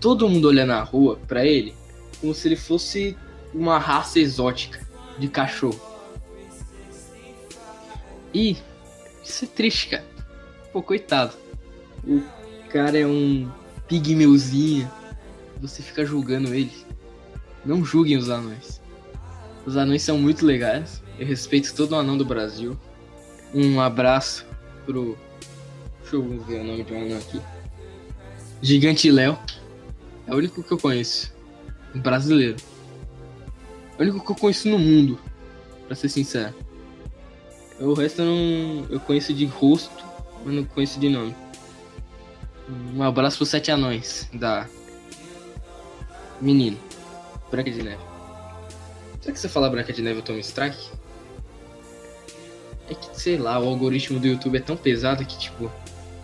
todo 0.00 0.28
mundo 0.28 0.48
olha 0.48 0.66
na 0.66 0.82
rua 0.82 1.16
pra 1.28 1.46
ele 1.46 1.72
como 2.20 2.34
se 2.34 2.48
ele 2.48 2.56
fosse 2.56 3.16
uma 3.54 3.78
raça 3.78 4.18
exótica. 4.18 4.84
de 5.16 5.28
cachorro. 5.28 5.80
E 8.34 8.56
isso 9.24 9.44
é 9.44 9.48
triste, 9.48 9.88
cara. 9.90 10.04
Pô, 10.72 10.82
coitado. 10.82 11.34
O 12.06 12.20
cara 12.68 12.98
é 12.98 13.06
um 13.06 13.48
pigmeuzinho. 13.88 14.90
Você 15.60 15.82
fica 15.82 16.04
julgando 16.04 16.52
ele. 16.52 16.72
Não 17.64 17.82
julguem 17.84 18.18
os 18.18 18.28
anões. 18.28 18.82
Os 19.64 19.76
anões 19.76 20.02
são 20.02 20.18
muito 20.18 20.44
legais. 20.44 21.02
Eu 21.18 21.26
respeito 21.26 21.74
todo 21.74 21.94
anão 21.94 22.18
do 22.18 22.24
Brasil. 22.24 22.76
Um 23.54 23.80
abraço 23.80 24.46
pro. 24.84 25.16
Deixa 26.00 26.16
eu 26.16 26.22
ver 26.44 26.60
o 26.60 26.64
nome 26.64 26.84
de 26.84 26.92
um 26.92 27.02
anão 27.02 27.18
aqui. 27.18 27.40
Gigante 28.62 29.10
Léo. 29.10 29.38
É 30.26 30.32
o 30.32 30.36
único 30.36 30.62
que 30.62 30.72
eu 30.72 30.78
conheço. 30.78 31.34
Um 31.94 32.00
brasileiro. 32.00 32.56
É 33.98 34.00
o 34.00 34.02
único 34.02 34.24
que 34.24 34.32
eu 34.32 34.36
conheço 34.36 34.68
no 34.68 34.78
mundo. 34.78 35.18
Pra 35.86 35.94
ser 35.94 36.08
sincero. 36.08 36.54
O 37.78 37.92
resto 37.94 38.22
eu 38.22 38.26
não. 38.26 38.86
Eu 38.90 39.00
conheço 39.00 39.32
de 39.32 39.46
rosto, 39.46 40.04
mas 40.44 40.54
não 40.54 40.64
conheço 40.64 40.98
de 40.98 41.08
nome. 41.08 41.34
Um 42.94 43.02
abraço 43.02 43.36
pros 43.36 43.48
sete 43.48 43.70
anões 43.70 44.28
da. 44.32 44.68
Menino. 46.40 46.78
Branca 47.50 47.70
de 47.70 47.82
Neve. 47.82 48.02
Será 49.20 49.32
que 49.32 49.40
você 49.40 49.48
falar 49.48 49.70
Branca 49.70 49.92
de 49.92 50.02
Neve 50.02 50.20
eu 50.20 50.22
tomo 50.22 50.38
strike? 50.40 50.90
É 52.88 52.94
que, 52.94 53.20
sei 53.20 53.36
lá, 53.36 53.58
o 53.58 53.68
algoritmo 53.68 54.20
do 54.20 54.26
YouTube 54.26 54.58
é 54.58 54.60
tão 54.60 54.76
pesado 54.76 55.24
que, 55.24 55.38
tipo, 55.38 55.70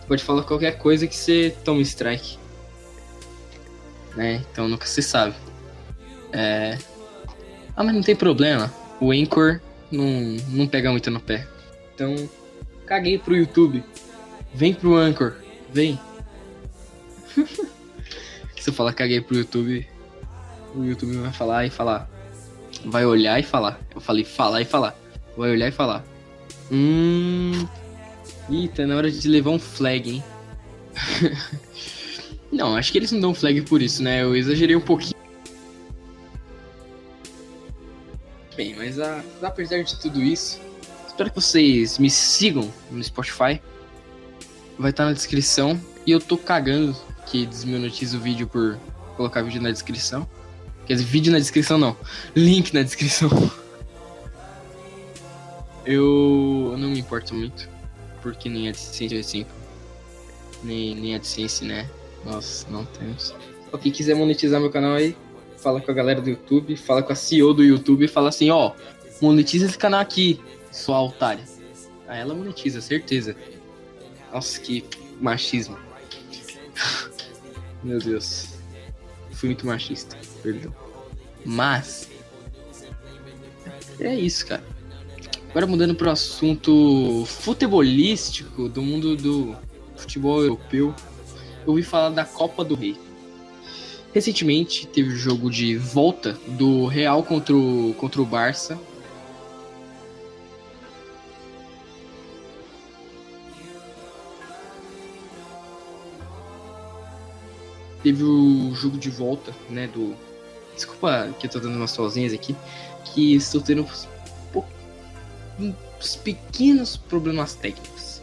pode 0.07 0.23
falar 0.23 0.43
qualquer 0.43 0.77
coisa 0.77 1.07
que 1.07 1.15
você 1.15 1.55
toma 1.63 1.81
strike. 1.81 2.37
Né? 4.15 4.43
Então 4.51 4.67
nunca 4.67 4.85
se 4.85 5.01
sabe. 5.01 5.35
É. 6.31 6.77
Ah, 7.75 7.83
mas 7.83 7.93
não 7.93 8.01
tem 8.01 8.15
problema. 8.15 8.71
O 8.99 9.11
Anchor 9.11 9.59
não, 9.91 10.05
não 10.49 10.67
pega 10.67 10.91
muito 10.91 11.09
no 11.09 11.19
pé. 11.19 11.47
Então, 11.93 12.29
caguei 12.85 13.17
pro 13.17 13.35
YouTube. 13.35 13.83
Vem 14.53 14.73
pro 14.73 14.95
Anchor. 14.95 15.35
Vem. 15.71 15.99
Se 18.59 18.69
eu 18.69 18.73
falar 18.73 18.93
caguei 18.93 19.19
pro 19.19 19.35
YouTube, 19.35 19.85
o 20.75 20.83
YouTube 20.83 21.17
vai 21.17 21.33
falar 21.33 21.65
e 21.65 21.69
falar. 21.69 22.09
Vai 22.85 23.05
olhar 23.05 23.39
e 23.39 23.43
falar. 23.43 23.79
Eu 23.93 23.99
falei 23.99 24.23
falar 24.23 24.61
e 24.61 24.65
falar. 24.65 24.95
Vai 25.35 25.51
olhar 25.51 25.67
e 25.67 25.71
falar. 25.71 26.03
Hum. 26.73 27.67
Ih, 28.49 28.67
tá 28.67 28.87
na 28.87 28.95
hora 28.95 29.11
de 29.11 29.27
levar 29.27 29.51
um 29.51 29.59
flag, 29.59 30.09
hein? 30.09 30.23
não, 32.51 32.75
acho 32.75 32.91
que 32.91 32.97
eles 32.97 33.11
não 33.11 33.21
dão 33.21 33.33
flag 33.35 33.61
por 33.61 33.79
isso, 33.79 34.01
né? 34.01 34.23
Eu 34.23 34.35
exagerei 34.35 34.75
um 34.75 34.81
pouquinho. 34.81 35.13
Bem, 38.57 38.75
mas 38.75 38.99
a, 38.99 39.23
apesar 39.43 39.83
de 39.83 39.99
tudo 39.99 40.21
isso, 40.21 40.59
espero 41.07 41.29
que 41.29 41.35
vocês 41.35 41.99
me 41.99 42.09
sigam 42.09 42.73
no 42.89 43.03
Spotify. 43.03 43.61
Vai 44.77 44.89
estar 44.89 45.03
tá 45.03 45.05
na 45.05 45.13
descrição. 45.13 45.79
E 46.05 46.11
eu 46.11 46.19
tô 46.19 46.37
cagando 46.37 46.95
que 47.27 47.45
desmonetiza 47.45 48.17
o 48.17 48.19
vídeo 48.19 48.47
por 48.47 48.77
colocar 49.15 49.43
vídeo 49.43 49.61
na 49.61 49.71
descrição. 49.71 50.27
Quer 50.87 50.95
dizer, 50.95 51.05
vídeo 51.05 51.31
na 51.31 51.39
descrição 51.39 51.77
não. 51.77 51.95
Link 52.35 52.73
na 52.73 52.81
descrição. 52.81 53.29
Eu 55.85 56.75
não 56.77 56.89
me 56.89 56.99
importo 56.99 57.33
muito. 57.33 57.69
Porque 58.21 58.49
nem 58.49 58.69
AdSense 58.69 59.15
é 59.15 59.23
sempre. 59.23 59.53
Nem, 60.63 60.95
nem 60.95 61.15
AdSense, 61.15 61.65
né? 61.65 61.89
Nós 62.25 62.65
não 62.69 62.85
temos. 62.85 63.35
Só 63.69 63.77
quem 63.77 63.91
quiser 63.91 64.15
monetizar 64.15 64.61
meu 64.61 64.71
canal 64.71 64.95
aí, 64.95 65.15
fala 65.57 65.81
com 65.81 65.91
a 65.91 65.93
galera 65.93 66.21
do 66.21 66.29
YouTube, 66.29 66.75
fala 66.77 67.03
com 67.03 67.11
a 67.11 67.15
CEO 67.15 67.53
do 67.53 67.63
YouTube 67.63 68.05
e 68.05 68.07
fala 68.07 68.29
assim, 68.29 68.49
ó, 68.49 68.71
monetiza 69.21 69.65
esse 69.65 69.77
canal 69.77 69.99
aqui, 69.99 70.39
sua 70.71 71.01
otária. 71.01 71.43
Aí 72.07 72.19
ela 72.19 72.33
monetiza, 72.33 72.79
certeza. 72.81 73.35
Nossa, 74.31 74.59
que 74.59 74.85
machismo. 75.19 75.77
Meu 77.83 77.99
Deus. 77.99 78.53
Fui 79.31 79.49
muito 79.49 79.65
machista, 79.65 80.17
perdão. 80.41 80.73
Mas. 81.45 82.09
É 83.99 84.15
isso, 84.15 84.47
cara. 84.47 84.63
Agora 85.53 85.67
mudando 85.67 85.93
pro 85.93 86.09
assunto 86.09 87.23
futebolístico 87.27 88.67
do 88.67 88.81
mundo 88.81 89.15
do 89.15 89.55
futebol 89.95 90.41
europeu. 90.41 90.95
Eu 91.61 91.69
ouvi 91.69 91.83
falar 91.83 92.09
da 92.09 92.25
Copa 92.25 92.65
do 92.65 92.73
Rei. 92.73 92.97
Recentemente 94.11 94.87
teve 94.87 95.13
o 95.13 95.15
jogo 95.15 95.51
de 95.51 95.77
volta 95.77 96.33
do 96.57 96.87
Real 96.87 97.21
contra 97.21 97.55
o, 97.55 97.93
contra 97.99 98.19
o 98.19 98.25
Barça. 98.25 98.79
Teve 108.01 108.23
o 108.23 108.73
jogo 108.73 108.97
de 108.97 109.11
volta, 109.11 109.53
né, 109.69 109.85
do... 109.85 110.15
Desculpa 110.73 111.31
que 111.39 111.45
eu 111.45 111.51
tô 111.51 111.59
dando 111.59 111.75
umas 111.75 111.91
sozinhas 111.91 112.33
aqui, 112.33 112.55
que 113.05 113.35
estou 113.35 113.61
tendo 113.61 113.87
uns 115.63 116.15
pequenos 116.15 116.97
problemas 116.97 117.55
técnicos. 117.55 118.21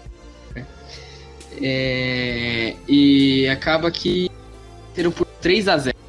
Né? 0.54 0.66
É... 1.62 2.76
E 2.88 3.48
acaba 3.48 3.90
que 3.90 4.30
teram 4.94 5.10
por 5.10 5.26
3 5.26 5.68
a 5.68 5.78
0 5.78 6.00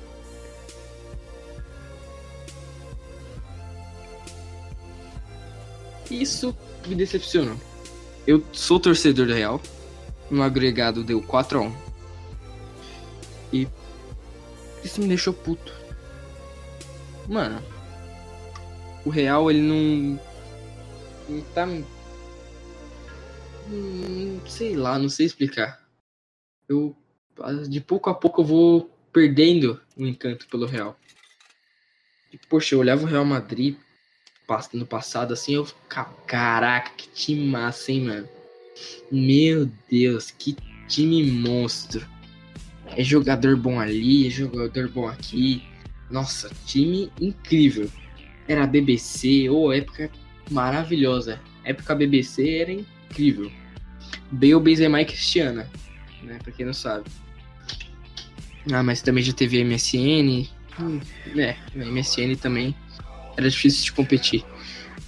Isso 6.09 6.55
me 6.85 6.93
decepcionou. 6.93 7.55
Eu 8.27 8.43
sou 8.51 8.79
torcedor 8.79 9.27
do 9.27 9.33
Real. 9.33 9.61
No 10.29 10.43
agregado 10.43 11.03
deu 11.03 11.21
4 11.21 11.59
a 11.59 11.61
1 11.63 11.75
E 13.53 13.67
isso 14.83 15.01
me 15.01 15.07
deixou 15.07 15.33
puto. 15.33 15.73
Mano, 17.27 17.61
o 19.05 19.09
Real 19.09 19.49
ele 19.49 19.61
não. 19.61 20.19
Tá. 21.53 21.67
Hum, 23.69 24.39
sei 24.47 24.75
lá, 24.75 24.97
não 24.97 25.09
sei 25.09 25.25
explicar. 25.25 25.87
Eu. 26.67 26.95
De 27.69 27.79
pouco 27.79 28.09
a 28.09 28.13
pouco 28.13 28.41
eu 28.41 28.45
vou 28.45 28.91
perdendo 29.11 29.81
o 29.97 30.05
encanto 30.05 30.47
pelo 30.47 30.65
Real. 30.65 30.99
E, 32.31 32.37
poxa, 32.37 32.75
eu 32.75 32.79
olhava 32.79 33.03
o 33.03 33.07
Real 33.07 33.25
Madrid 33.25 33.75
no 34.73 34.85
passado 34.85 35.33
assim, 35.33 35.53
eu 35.55 35.65
ficava, 35.65 36.13
caraca, 36.27 36.91
que 36.97 37.07
time 37.09 37.47
massa, 37.47 37.91
hein, 37.91 38.01
mano? 38.01 38.29
Meu 39.09 39.71
Deus, 39.89 40.31
que 40.31 40.57
time 40.87 41.23
monstro. 41.31 42.05
É 42.97 43.03
jogador 43.03 43.55
bom 43.55 43.79
ali, 43.79 44.27
é 44.27 44.29
jogador 44.29 44.89
bom 44.89 45.07
aqui. 45.07 45.63
Nossa, 46.09 46.49
time 46.65 47.09
incrível. 47.21 47.89
Era 48.47 48.67
BBC, 48.67 49.49
ou 49.49 49.71
época 49.71 50.11
maravilhosa. 50.51 51.39
Época 51.63 51.95
BBC 51.95 52.57
era 52.59 52.71
incrível. 52.71 53.51
Bale, 54.31 54.59
Benzema 54.59 55.01
e 55.01 55.05
Cristiana, 55.05 55.67
né, 56.21 56.37
pra 56.43 56.51
quem 56.51 56.65
não 56.65 56.73
sabe. 56.73 57.09
Ah, 58.71 58.83
mas 58.83 59.01
também 59.01 59.23
já 59.23 59.33
teve 59.33 59.63
MSN. 59.63 60.47
Hum, 60.79 60.99
é, 61.35 61.55
MSN 61.75 62.35
também 62.35 62.75
era 63.37 63.49
difícil 63.49 63.85
de 63.85 63.91
competir. 63.93 64.45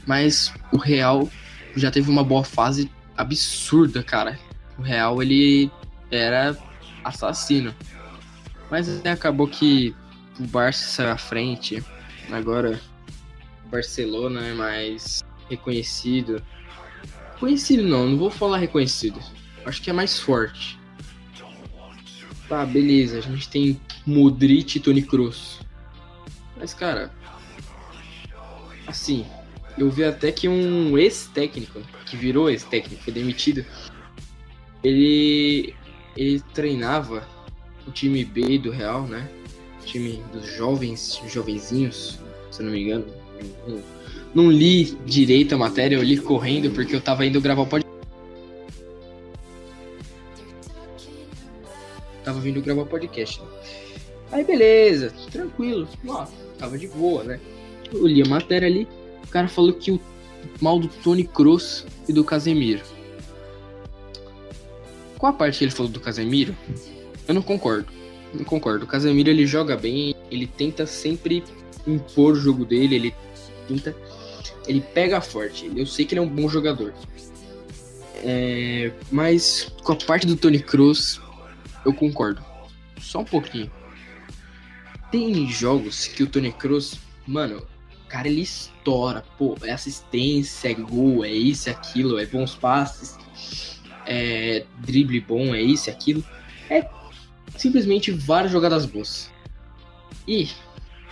Mas 0.05 0.51
o 0.71 0.77
Real 0.77 1.29
já 1.75 1.91
teve 1.91 2.09
uma 2.09 2.23
boa 2.23 2.43
fase 2.43 2.89
absurda, 3.15 4.03
cara. 4.03 4.39
O 4.77 4.81
Real 4.81 5.21
ele 5.21 5.71
era 6.09 6.57
assassino. 7.03 7.73
Mas 8.71 9.05
acabou 9.05 9.47
que 9.47 9.95
o 10.39 10.43
Barça 10.47 10.87
saiu 10.87 11.11
à 11.11 11.17
frente. 11.17 11.83
Agora 12.31 12.79
Barcelona 13.69 14.41
é 14.45 14.53
mais 14.53 15.23
reconhecido. 15.49 16.41
Conhecido 17.39 17.83
não, 17.83 18.07
não 18.07 18.17
vou 18.17 18.29
falar 18.29 18.57
reconhecido. 18.57 19.19
Acho 19.65 19.81
que 19.81 19.89
é 19.89 19.93
mais 19.93 20.19
forte. 20.19 20.79
Tá, 22.47 22.65
beleza. 22.65 23.17
A 23.17 23.21
gente 23.21 23.49
tem 23.49 23.79
Modric 24.05 24.77
e 24.77 24.79
Toni 24.79 25.01
Kroos. 25.01 25.59
Mas, 26.57 26.73
cara, 26.73 27.11
assim, 28.85 29.25
eu 29.77 29.89
vi 29.89 30.03
até 30.03 30.31
que 30.31 30.47
um 30.47 30.97
ex-técnico, 30.97 31.81
que 32.05 32.15
virou 32.15 32.49
ex-técnico, 32.49 33.03
foi 33.03 33.13
demitido, 33.13 33.65
ele, 34.83 35.73
ele 36.15 36.39
treinava 36.53 37.27
o 37.87 37.91
time 37.91 38.23
B 38.23 38.59
do 38.59 38.71
Real, 38.71 39.07
né? 39.07 39.29
O 39.81 39.85
time 39.85 40.23
dos 40.31 40.45
jovens, 40.55 41.21
jovenzinhos, 41.27 42.19
se 42.51 42.61
eu 42.61 42.65
não 42.65 42.73
me 42.73 42.81
engano. 42.81 43.05
Não, 44.33 44.51
li 44.51 44.97
direito 45.05 45.53
a 45.55 45.57
matéria, 45.57 45.95
eu 45.95 46.03
li 46.03 46.17
correndo 46.17 46.71
porque 46.71 46.95
eu 46.95 47.01
tava 47.01 47.25
indo 47.25 47.39
gravar 47.39 47.61
o 47.61 47.67
podcast. 47.67 47.93
tava 52.23 52.39
vindo 52.39 52.61
gravar 52.61 52.85
podcast. 52.85 53.41
Né? 53.41 53.47
Aí 54.31 54.43
beleza, 54.43 55.13
tranquilo, 55.31 55.87
ó, 56.07 56.25
tava 56.57 56.77
de 56.77 56.87
boa, 56.87 57.23
né? 57.23 57.39
Eu 57.91 58.07
li 58.07 58.21
a 58.21 58.25
matéria 58.25 58.67
ali, 58.67 58.87
O 59.23 59.27
cara 59.27 59.47
falou 59.47 59.73
que 59.73 59.91
o 59.91 59.99
mal 60.59 60.79
do 60.79 60.87
Tony 60.87 61.23
Kroos 61.23 61.85
e 62.07 62.13
do 62.13 62.23
Casemiro. 62.23 62.81
Qual 65.17 65.31
a 65.31 65.35
parte 65.35 65.59
que 65.59 65.65
ele 65.65 65.71
falou 65.71 65.91
do 65.91 65.99
Casemiro? 65.99 66.55
Eu 67.27 67.33
não 67.33 67.41
concordo. 67.41 67.87
Não 68.33 68.43
concordo. 68.43 68.85
O 68.85 68.87
Casemiro 68.87 69.29
ele 69.29 69.45
joga 69.45 69.77
bem, 69.77 70.15
ele 70.31 70.47
tenta 70.47 70.85
sempre 70.85 71.43
impor 71.85 72.33
o 72.33 72.35
jogo 72.35 72.65
dele, 72.65 72.95
ele 72.95 73.15
tenta. 73.67 73.95
Ele 74.67 74.81
pega 74.81 75.21
forte. 75.21 75.71
Eu 75.75 75.85
sei 75.85 76.05
que 76.05 76.13
ele 76.13 76.19
é 76.19 76.21
um 76.21 76.29
bom 76.29 76.47
jogador. 76.47 76.93
É, 78.23 78.91
mas 79.11 79.73
com 79.83 79.91
a 79.91 79.95
parte 79.95 80.25
do 80.25 80.37
Tony 80.37 80.59
Cruz, 80.59 81.19
eu 81.85 81.93
concordo. 81.93 82.43
Só 82.99 83.19
um 83.19 83.25
pouquinho. 83.25 83.69
Tem 85.11 85.47
jogos 85.49 86.07
que 86.07 86.23
o 86.23 86.27
Tony 86.27 86.51
Cruz, 86.51 86.97
mano, 87.27 87.67
cara, 88.07 88.27
ele 88.27 88.41
estoura. 88.41 89.23
Pô, 89.37 89.57
é 89.63 89.71
assistência, 89.71 90.69
é 90.69 90.73
gol, 90.73 91.25
é 91.25 91.31
isso, 91.31 91.69
é 91.69 91.71
aquilo, 91.73 92.17
é 92.17 92.25
bons 92.25 92.55
passes, 92.55 93.17
é 94.05 94.65
drible 94.79 95.19
bom, 95.19 95.53
é 95.53 95.61
isso, 95.61 95.89
é 95.89 95.93
aquilo. 95.93 96.23
É 96.69 96.87
simplesmente 97.57 98.11
várias 98.11 98.51
jogadas 98.51 98.85
boas. 98.85 99.29
E 100.27 100.49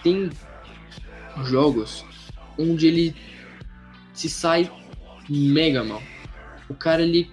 tem 0.01 0.29
jogos 1.43 2.05
onde 2.57 2.87
ele 2.87 3.15
se 4.13 4.29
sai 4.29 4.71
mega 5.29 5.83
mal. 5.83 6.01
O 6.69 6.73
cara, 6.73 7.01
ele, 7.01 7.29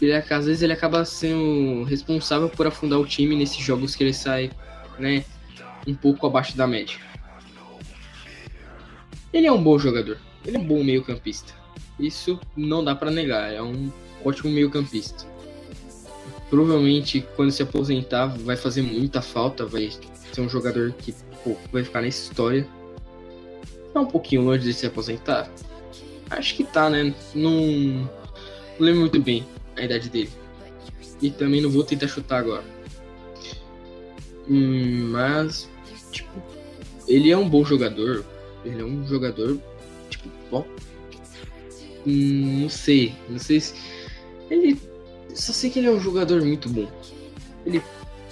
ele 0.00 0.12
às 0.12 0.46
vezes 0.46 0.62
ele 0.62 0.72
acaba 0.72 1.04
sendo 1.04 1.84
responsável 1.84 2.48
por 2.48 2.66
afundar 2.66 2.98
o 2.98 3.06
time 3.06 3.36
nesses 3.36 3.58
jogos 3.58 3.94
que 3.94 4.04
ele 4.04 4.14
sai, 4.14 4.50
né, 4.98 5.24
um 5.86 5.94
pouco 5.94 6.26
abaixo 6.26 6.56
da 6.56 6.66
média. 6.66 6.98
Ele 9.32 9.46
é 9.46 9.52
um 9.52 9.62
bom 9.62 9.78
jogador. 9.78 10.18
Ele 10.44 10.56
é 10.56 10.60
um 10.60 10.64
bom 10.64 10.82
meio-campista. 10.82 11.52
Isso 11.98 12.40
não 12.56 12.82
dá 12.82 12.94
para 12.94 13.10
negar. 13.10 13.52
É 13.52 13.62
um 13.62 13.92
ótimo 14.24 14.50
meio-campista. 14.50 15.26
Provavelmente 16.48 17.26
quando 17.36 17.50
se 17.50 17.62
aposentar 17.62 18.26
vai 18.26 18.56
fazer 18.56 18.82
muita 18.82 19.20
falta, 19.20 19.66
vai 19.66 19.90
ser 20.32 20.40
um 20.40 20.48
jogador 20.48 20.92
que 20.92 21.14
pô, 21.44 21.56
vai 21.70 21.84
ficar 21.84 22.00
na 22.00 22.08
história. 22.08 22.66
Tá 23.92 24.00
um 24.00 24.06
pouquinho 24.06 24.42
longe 24.42 24.64
de 24.64 24.72
se 24.72 24.86
aposentar. 24.86 25.50
Acho 26.30 26.54
que 26.54 26.64
tá, 26.64 26.90
né? 26.90 27.14
Não, 27.34 28.08
lembro 28.78 29.00
muito 29.00 29.20
bem 29.20 29.46
a 29.76 29.82
idade 29.82 30.08
dele. 30.08 30.30
E 31.20 31.30
também 31.30 31.60
não 31.60 31.70
vou 31.70 31.82
tentar 31.84 32.06
chutar 32.06 32.38
agora. 32.38 32.64
Hum, 34.48 35.10
mas, 35.10 35.68
tipo, 36.10 36.30
ele 37.06 37.30
é 37.30 37.36
um 37.36 37.48
bom 37.48 37.64
jogador. 37.64 38.24
Ele 38.64 38.80
é 38.80 38.84
um 38.84 39.06
jogador, 39.06 39.58
tipo, 40.08 40.28
bom. 40.50 40.66
Hum, 42.06 42.62
não 42.62 42.68
sei. 42.68 43.14
Não 43.28 43.38
sei 43.38 43.60
se. 43.60 43.74
Ele. 44.50 44.80
Só 45.34 45.52
sei 45.52 45.70
que 45.70 45.78
ele 45.78 45.88
é 45.88 45.90
um 45.90 46.00
jogador 46.00 46.42
muito 46.44 46.68
bom. 46.68 46.88
Ele 47.64 47.82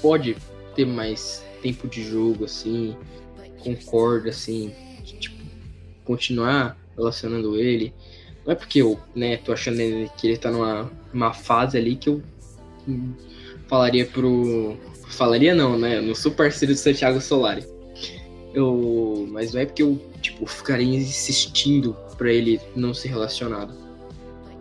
pode 0.00 0.36
ter 0.74 0.86
mais 0.86 1.44
tempo 1.62 1.88
de 1.88 2.02
jogo, 2.04 2.44
assim. 2.44 2.96
Concordo, 3.58 4.28
assim. 4.28 4.72
Tipo, 5.04 5.36
continuar 6.04 6.78
relacionando 6.96 7.56
ele. 7.56 7.92
Não 8.44 8.52
é 8.52 8.54
porque 8.54 8.80
eu, 8.80 8.98
né, 9.14 9.36
tô 9.38 9.52
achando 9.52 9.78
que 10.16 10.26
ele 10.26 10.36
tá 10.36 10.50
numa 10.50 10.90
uma 11.12 11.32
fase 11.32 11.76
ali 11.76 11.96
que 11.96 12.08
eu 12.08 12.22
falaria 13.66 14.06
pro. 14.06 14.76
Falaria 15.08 15.54
não, 15.54 15.78
né? 15.78 15.98
Eu 15.98 16.02
não 16.02 16.14
sou 16.14 16.32
parceiro 16.32 16.74
do 16.74 16.78
Santiago 16.78 17.20
Solari. 17.20 17.64
Eu. 18.54 19.26
Mas 19.30 19.52
não 19.52 19.60
é 19.60 19.66
porque 19.66 19.82
eu, 19.82 20.00
tipo, 20.20 20.46
ficaria 20.46 20.96
insistindo 20.96 21.96
para 22.16 22.32
ele 22.32 22.60
não 22.74 22.94
ser 22.94 23.08
relacionado. 23.08 23.74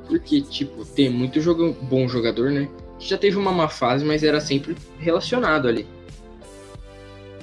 Porque, 0.07 0.41
tipo, 0.41 0.85
tem 0.85 1.09
muito 1.09 1.41
jogo, 1.41 1.75
bom 1.81 2.07
jogador, 2.07 2.51
né? 2.51 2.69
Já 2.99 3.17
teve 3.17 3.37
uma 3.37 3.51
má 3.51 3.67
fase, 3.67 4.05
mas 4.05 4.23
era 4.23 4.39
sempre 4.39 4.75
relacionado 4.99 5.67
ali. 5.67 5.87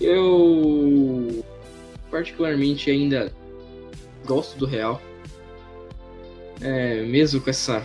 Eu 0.00 1.44
particularmente 2.10 2.90
ainda 2.90 3.32
gosto 4.26 4.58
do 4.58 4.66
Real. 4.66 5.00
É, 6.60 7.02
mesmo 7.02 7.40
com 7.40 7.50
essa 7.50 7.84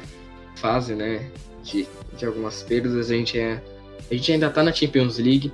fase, 0.56 0.93
né, 0.93 1.30
de, 1.63 1.88
de 2.15 2.26
algumas 2.26 2.63
perdas, 2.63 3.10
a 3.10 3.15
gente, 3.15 3.39
é, 3.39 3.62
a 4.10 4.13
gente 4.13 4.32
ainda 4.32 4.50
tá 4.50 4.63
na 4.63 4.71
Champions 4.71 5.17
League. 5.17 5.52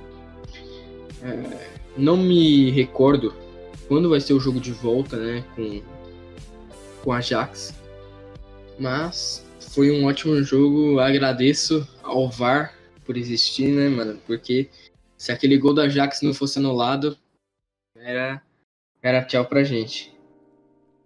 É, 1.22 1.74
não 1.96 2.16
me 2.16 2.70
recordo 2.70 3.34
quando 3.88 4.10
vai 4.10 4.20
ser 4.20 4.34
o 4.34 4.40
jogo 4.40 4.60
de 4.60 4.72
volta, 4.72 5.16
né, 5.16 5.44
com, 5.54 5.82
com 7.02 7.12
a 7.12 7.18
Ajax. 7.18 7.74
Mas 8.78 9.46
foi 9.72 9.90
um 9.90 10.06
ótimo 10.06 10.42
jogo, 10.42 11.00
agradeço 11.00 11.86
ao 12.02 12.28
VAR 12.30 12.74
por 13.04 13.16
existir, 13.16 13.68
né, 13.68 13.88
mano, 13.88 14.18
porque 14.26 14.68
se 15.16 15.32
aquele 15.32 15.56
gol 15.58 15.74
da 15.74 15.84
Ajax 15.84 16.22
não 16.22 16.34
fosse 16.34 16.58
anulado, 16.58 17.16
era, 17.96 18.42
era 19.02 19.24
tchau 19.24 19.44
pra 19.44 19.64
gente. 19.64 20.13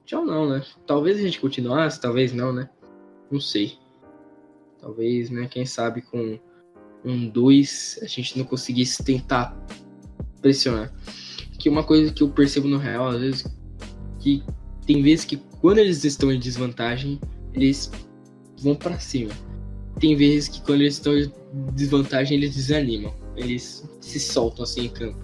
Tchau 0.08 0.24
não, 0.24 0.48
né? 0.48 0.64
Talvez 0.86 1.18
a 1.18 1.20
gente 1.20 1.38
continuasse, 1.38 2.00
talvez 2.00 2.32
não, 2.32 2.50
né? 2.50 2.70
Não 3.30 3.38
sei. 3.38 3.76
Talvez, 4.80 5.28
né? 5.28 5.46
Quem 5.48 5.66
sabe 5.66 6.00
com 6.00 6.38
um 7.04 7.28
2 7.28 7.98
a 8.00 8.06
gente 8.06 8.38
não 8.38 8.46
conseguisse 8.46 9.04
tentar 9.04 9.54
pressionar. 10.40 10.90
Que 11.58 11.68
uma 11.68 11.84
coisa 11.84 12.10
que 12.10 12.22
eu 12.22 12.30
percebo 12.30 12.66
no 12.68 12.78
real, 12.78 13.08
às 13.08 13.20
vezes, 13.20 13.58
que 14.18 14.42
tem 14.86 15.02
vezes 15.02 15.26
que 15.26 15.36
quando 15.60 15.76
eles 15.76 16.02
estão 16.02 16.32
em 16.32 16.40
desvantagem, 16.40 17.20
eles 17.52 17.92
vão 18.62 18.74
para 18.74 18.98
cima. 18.98 19.32
Tem 20.00 20.16
vezes 20.16 20.48
que 20.48 20.62
quando 20.62 20.80
eles 20.80 20.94
estão 20.94 21.18
em 21.18 21.30
desvantagem, 21.74 22.38
eles 22.38 22.56
desanimam. 22.56 23.12
Eles 23.36 23.86
se 24.00 24.18
soltam 24.18 24.64
assim 24.64 24.86
em 24.86 24.88
campo. 24.88 25.22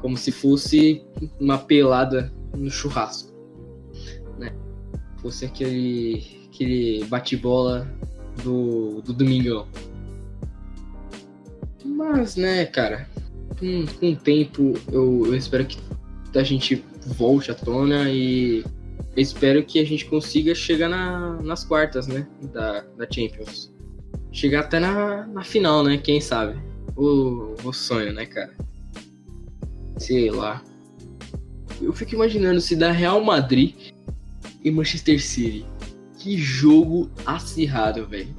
Como 0.00 0.16
se 0.16 0.32
fosse 0.32 1.04
uma 1.38 1.58
pelada 1.58 2.32
no 2.56 2.70
churrasco 2.70 3.27
fosse 5.18 5.44
aquele, 5.44 6.48
aquele 6.48 7.04
bate-bola 7.04 7.88
do, 8.42 9.02
do 9.02 9.12
Domingão. 9.12 9.66
Mas, 11.84 12.36
né, 12.36 12.64
cara, 12.66 13.08
com, 13.58 13.86
com 13.86 14.12
o 14.12 14.16
tempo 14.16 14.74
eu, 14.92 15.26
eu 15.26 15.34
espero 15.34 15.66
que 15.66 15.78
a 16.34 16.42
gente 16.42 16.84
volte 17.06 17.50
à 17.50 17.54
tona 17.54 18.08
e 18.10 18.64
espero 19.16 19.64
que 19.64 19.80
a 19.80 19.84
gente 19.84 20.04
consiga 20.06 20.54
chegar 20.54 20.88
na, 20.88 21.40
nas 21.42 21.64
quartas, 21.64 22.06
né, 22.06 22.26
da, 22.52 22.80
da 22.96 23.06
Champions. 23.10 23.72
Chegar 24.30 24.60
até 24.60 24.78
na, 24.78 25.26
na 25.26 25.42
final, 25.42 25.82
né, 25.82 25.98
quem 25.98 26.20
sabe. 26.20 26.60
O, 26.96 27.54
o 27.64 27.72
sonho, 27.72 28.12
né, 28.12 28.26
cara. 28.26 28.54
Sei 29.96 30.30
lá. 30.30 30.62
Eu 31.80 31.92
fico 31.92 32.14
imaginando 32.14 32.60
se 32.60 32.76
da 32.76 32.92
Real 32.92 33.22
Madrid 33.24 33.74
e 34.64 34.70
Manchester 34.70 35.22
City. 35.22 35.64
Que 36.18 36.36
jogo 36.36 37.10
acirrado, 37.24 38.06
velho. 38.06 38.34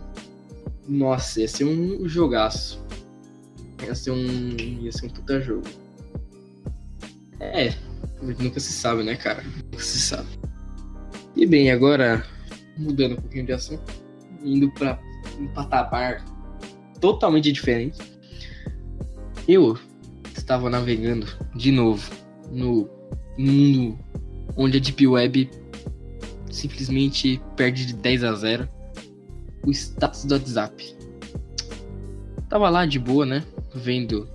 Nossa, 0.87 1.41
ia 1.41 1.47
ser 1.47 1.65
um 1.65 2.07
jogaço. 2.07 2.83
Ia 3.85 3.95
ser 3.95 4.11
um. 4.11 4.57
Ia 4.81 4.91
ser 4.91 5.05
um 5.05 5.09
puta 5.09 5.39
jogo. 5.39 5.67
É, 7.39 7.73
nunca 8.21 8.59
se 8.59 8.73
sabe, 8.73 9.03
né, 9.03 9.15
cara? 9.15 9.43
Nunca 9.43 9.83
se 9.83 9.99
sabe. 9.99 10.27
E 11.35 11.45
bem, 11.45 11.71
agora 11.71 12.25
mudando 12.77 13.13
um 13.13 13.21
pouquinho 13.21 13.45
de 13.45 13.53
assunto, 13.53 13.83
indo 14.43 14.69
para 14.71 14.99
um 15.39 15.47
patamar 15.47 16.25
totalmente 16.99 17.51
diferente. 17.51 17.97
Eu 19.47 19.77
estava 20.35 20.69
navegando 20.69 21.27
de 21.55 21.71
novo 21.71 22.09
no 22.51 22.89
mundo 23.37 23.97
onde 24.55 24.77
a 24.77 24.79
Deep 24.79 25.07
Web 25.07 25.49
simplesmente 26.49 27.41
perde 27.55 27.85
de 27.85 27.93
10 27.93 28.23
a 28.23 28.33
0 28.33 28.69
o 29.65 29.71
status 29.71 30.25
do 30.25 30.35
WhatsApp. 30.35 30.95
Tava 32.49 32.69
lá 32.69 32.85
de 32.85 32.97
boa, 32.97 33.25
né? 33.25 33.43
Vendo 33.75 34.27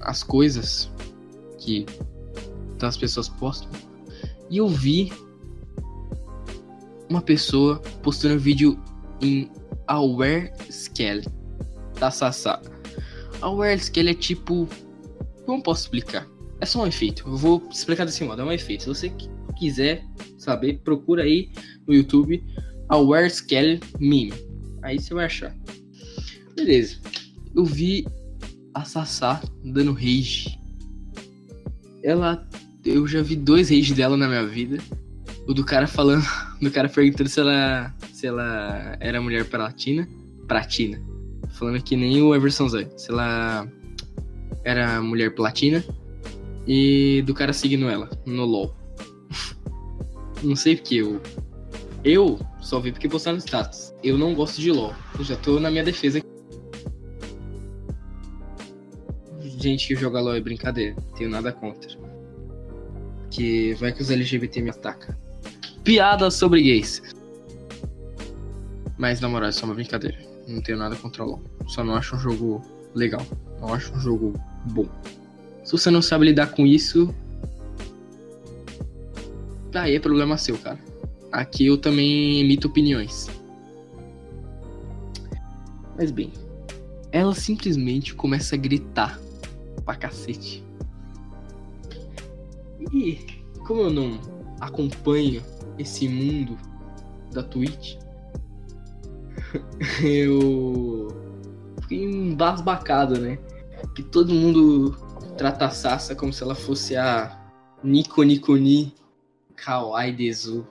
as 0.00 0.22
coisas 0.22 0.90
que 1.58 1.84
as 2.80 2.96
pessoas 2.96 3.28
postam. 3.28 3.68
E 4.48 4.58
eu 4.58 4.68
vi 4.68 5.12
uma 7.08 7.20
pessoa 7.20 7.80
postando 8.02 8.38
vídeo 8.38 8.78
em 9.20 9.50
Aware 9.86 10.52
Scale 10.70 11.24
da 11.98 12.10
Sasa. 12.10 12.60
Aware 13.40 13.78
Scale 13.80 14.10
é 14.10 14.14
tipo. 14.14 14.68
Como 15.44 15.62
posso 15.62 15.82
explicar? 15.82 16.28
É 16.60 16.66
só 16.66 16.82
um 16.82 16.86
efeito. 16.86 17.24
Eu 17.26 17.36
vou 17.36 17.62
explicar 17.70 18.04
desse 18.04 18.24
modo. 18.24 18.42
É 18.42 18.44
um 18.44 18.52
efeito. 18.52 18.82
Se 18.82 18.88
você 18.88 19.12
quiser 19.58 20.04
saber, 20.46 20.78
procura 20.84 21.24
aí 21.24 21.50
no 21.86 21.92
YouTube 21.92 22.42
a 22.88 22.96
Where's 22.96 23.40
Kelly 23.40 23.80
Meme. 23.98 24.32
Aí 24.82 24.98
você 24.98 25.12
vai 25.12 25.26
achar. 25.26 25.54
Beleza. 26.54 26.98
Eu 27.54 27.64
vi 27.64 28.06
a 28.72 28.84
Sassá 28.84 29.42
dando 29.64 29.92
rage. 29.92 30.58
Ela. 32.02 32.46
Eu 32.84 33.06
já 33.08 33.20
vi 33.20 33.34
dois 33.34 33.70
rage 33.70 33.92
dela 33.92 34.16
na 34.16 34.28
minha 34.28 34.46
vida. 34.46 34.78
O 35.48 35.52
do 35.52 35.64
cara 35.64 35.86
falando. 35.86 36.24
Do 36.62 36.70
cara 36.70 36.88
perguntando 36.88 37.28
se 37.28 37.40
ela. 37.40 37.94
Se 38.12 38.26
ela 38.26 38.96
era 39.00 39.20
mulher 39.20 39.44
platina. 39.44 40.08
Pratina. 40.46 40.98
Falando 41.50 41.82
que 41.82 41.96
nem 41.96 42.22
o 42.22 42.34
Everson 42.34 42.68
Zé. 42.68 42.88
Se 42.96 43.10
ela 43.10 43.68
era 44.64 45.02
mulher 45.02 45.34
platina. 45.34 45.84
E 46.66 47.22
do 47.26 47.34
cara 47.34 47.52
seguindo 47.52 47.88
ela 47.88 48.08
no 48.24 48.44
LOL. 48.44 48.85
Não 50.42 50.56
sei 50.56 50.76
porque 50.76 50.96
eu. 50.96 51.20
Eu 52.04 52.38
só 52.60 52.78
vi 52.78 52.92
porque 52.92 53.08
postaram 53.08 53.38
status. 53.38 53.92
Eu 54.02 54.16
não 54.16 54.34
gosto 54.34 54.60
de 54.60 54.70
LOL. 54.70 54.94
Eu 55.18 55.24
já 55.24 55.36
tô 55.36 55.58
na 55.58 55.70
minha 55.70 55.82
defesa. 55.82 56.20
Gente 59.40 59.88
que 59.88 59.96
joga 59.96 60.20
LOL 60.20 60.36
é 60.36 60.40
brincadeira. 60.40 60.94
Tenho 61.16 61.30
nada 61.30 61.52
contra. 61.52 61.90
Que 63.30 63.74
vai 63.74 63.92
que 63.92 64.02
os 64.02 64.10
LGBT 64.10 64.62
me 64.62 64.70
atacam. 64.70 65.16
Piada 65.82 66.30
sobre 66.30 66.62
gays. 66.62 67.02
Mas 68.96 69.20
na 69.20 69.28
moral, 69.28 69.48
é 69.48 69.52
só 69.52 69.66
uma 69.66 69.74
brincadeira. 69.74 70.18
Não 70.46 70.62
tenho 70.62 70.78
nada 70.78 70.94
contra 70.96 71.24
o 71.24 71.26
LoL. 71.26 71.42
Só 71.66 71.82
não 71.82 71.96
acho 71.96 72.14
um 72.14 72.18
jogo 72.20 72.62
legal. 72.94 73.26
Não 73.60 73.74
acho 73.74 73.92
um 73.92 74.00
jogo 74.00 74.32
bom. 74.66 74.86
Se 75.64 75.72
você 75.72 75.90
não 75.90 76.00
sabe 76.00 76.26
lidar 76.26 76.52
com 76.52 76.64
isso. 76.64 77.12
Aí 79.74 79.94
é 79.94 80.00
problema 80.00 80.36
seu, 80.36 80.56
cara. 80.58 80.78
Aqui 81.32 81.66
eu 81.66 81.76
também 81.76 82.40
emito 82.40 82.68
opiniões. 82.68 83.28
Mas 85.96 86.10
bem, 86.10 86.32
ela 87.10 87.34
simplesmente 87.34 88.14
começa 88.14 88.54
a 88.54 88.58
gritar 88.58 89.18
pra 89.84 89.96
cacete. 89.96 90.62
E 92.92 93.18
como 93.66 93.82
eu 93.82 93.90
não 93.90 94.20
acompanho 94.60 95.42
esse 95.78 96.08
mundo 96.08 96.56
da 97.32 97.42
Twitch, 97.42 97.96
eu 100.02 101.08
fiquei 101.82 102.04
embasbacado, 102.04 103.18
né? 103.18 103.38
Que 103.94 104.02
todo 104.02 104.32
mundo 104.32 104.96
trata 105.36 105.66
a 105.66 105.70
Sasa 105.70 106.14
como 106.14 106.32
se 106.32 106.42
ela 106.42 106.54
fosse 106.54 106.96
a 106.96 107.38
Nico 107.82 108.22
Nikoni 108.22 108.94
Kawaii 109.56 110.12
Dezu. 110.12 110.66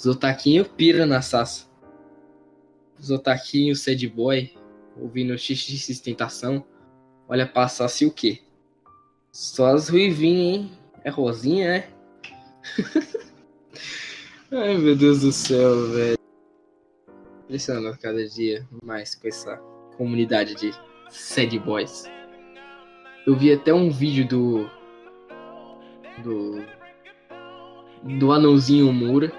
Zotaquinho 0.00 0.64
pira 0.64 1.06
na 1.06 1.22
Sasa. 1.22 1.66
Zotaquinho 3.00 3.74
sad 3.74 4.06
boy, 4.08 4.52
ouvindo 4.96 5.36
XX 5.36 5.98
Tentação. 6.00 6.64
Olha 7.28 7.46
pra 7.46 7.68
Sassi 7.68 8.06
o 8.06 8.12
quê? 8.12 8.40
Só 9.32 9.74
as 9.74 9.88
ruivinhas, 9.88 10.60
hein? 10.60 10.72
É 11.02 11.10
rosinha, 11.10 11.76
é? 11.76 11.88
Ai, 14.52 14.76
meu 14.76 14.94
Deus 14.94 15.22
do 15.22 15.32
céu, 15.32 15.88
velho. 15.90 16.18
Impressionando 17.44 17.98
cada 17.98 18.24
dia 18.28 18.68
mais 18.82 19.14
com 19.14 19.26
essa 19.26 19.56
comunidade 19.96 20.54
de 20.54 20.72
sad 21.10 21.58
boys. 21.58 22.04
Eu 23.26 23.36
vi 23.36 23.52
até 23.52 23.72
um 23.72 23.90
vídeo 23.90 24.28
do. 24.28 24.70
Do. 26.22 26.62
Do 28.02 28.32
anãozinho 28.32 28.92
Moura. 28.92 29.32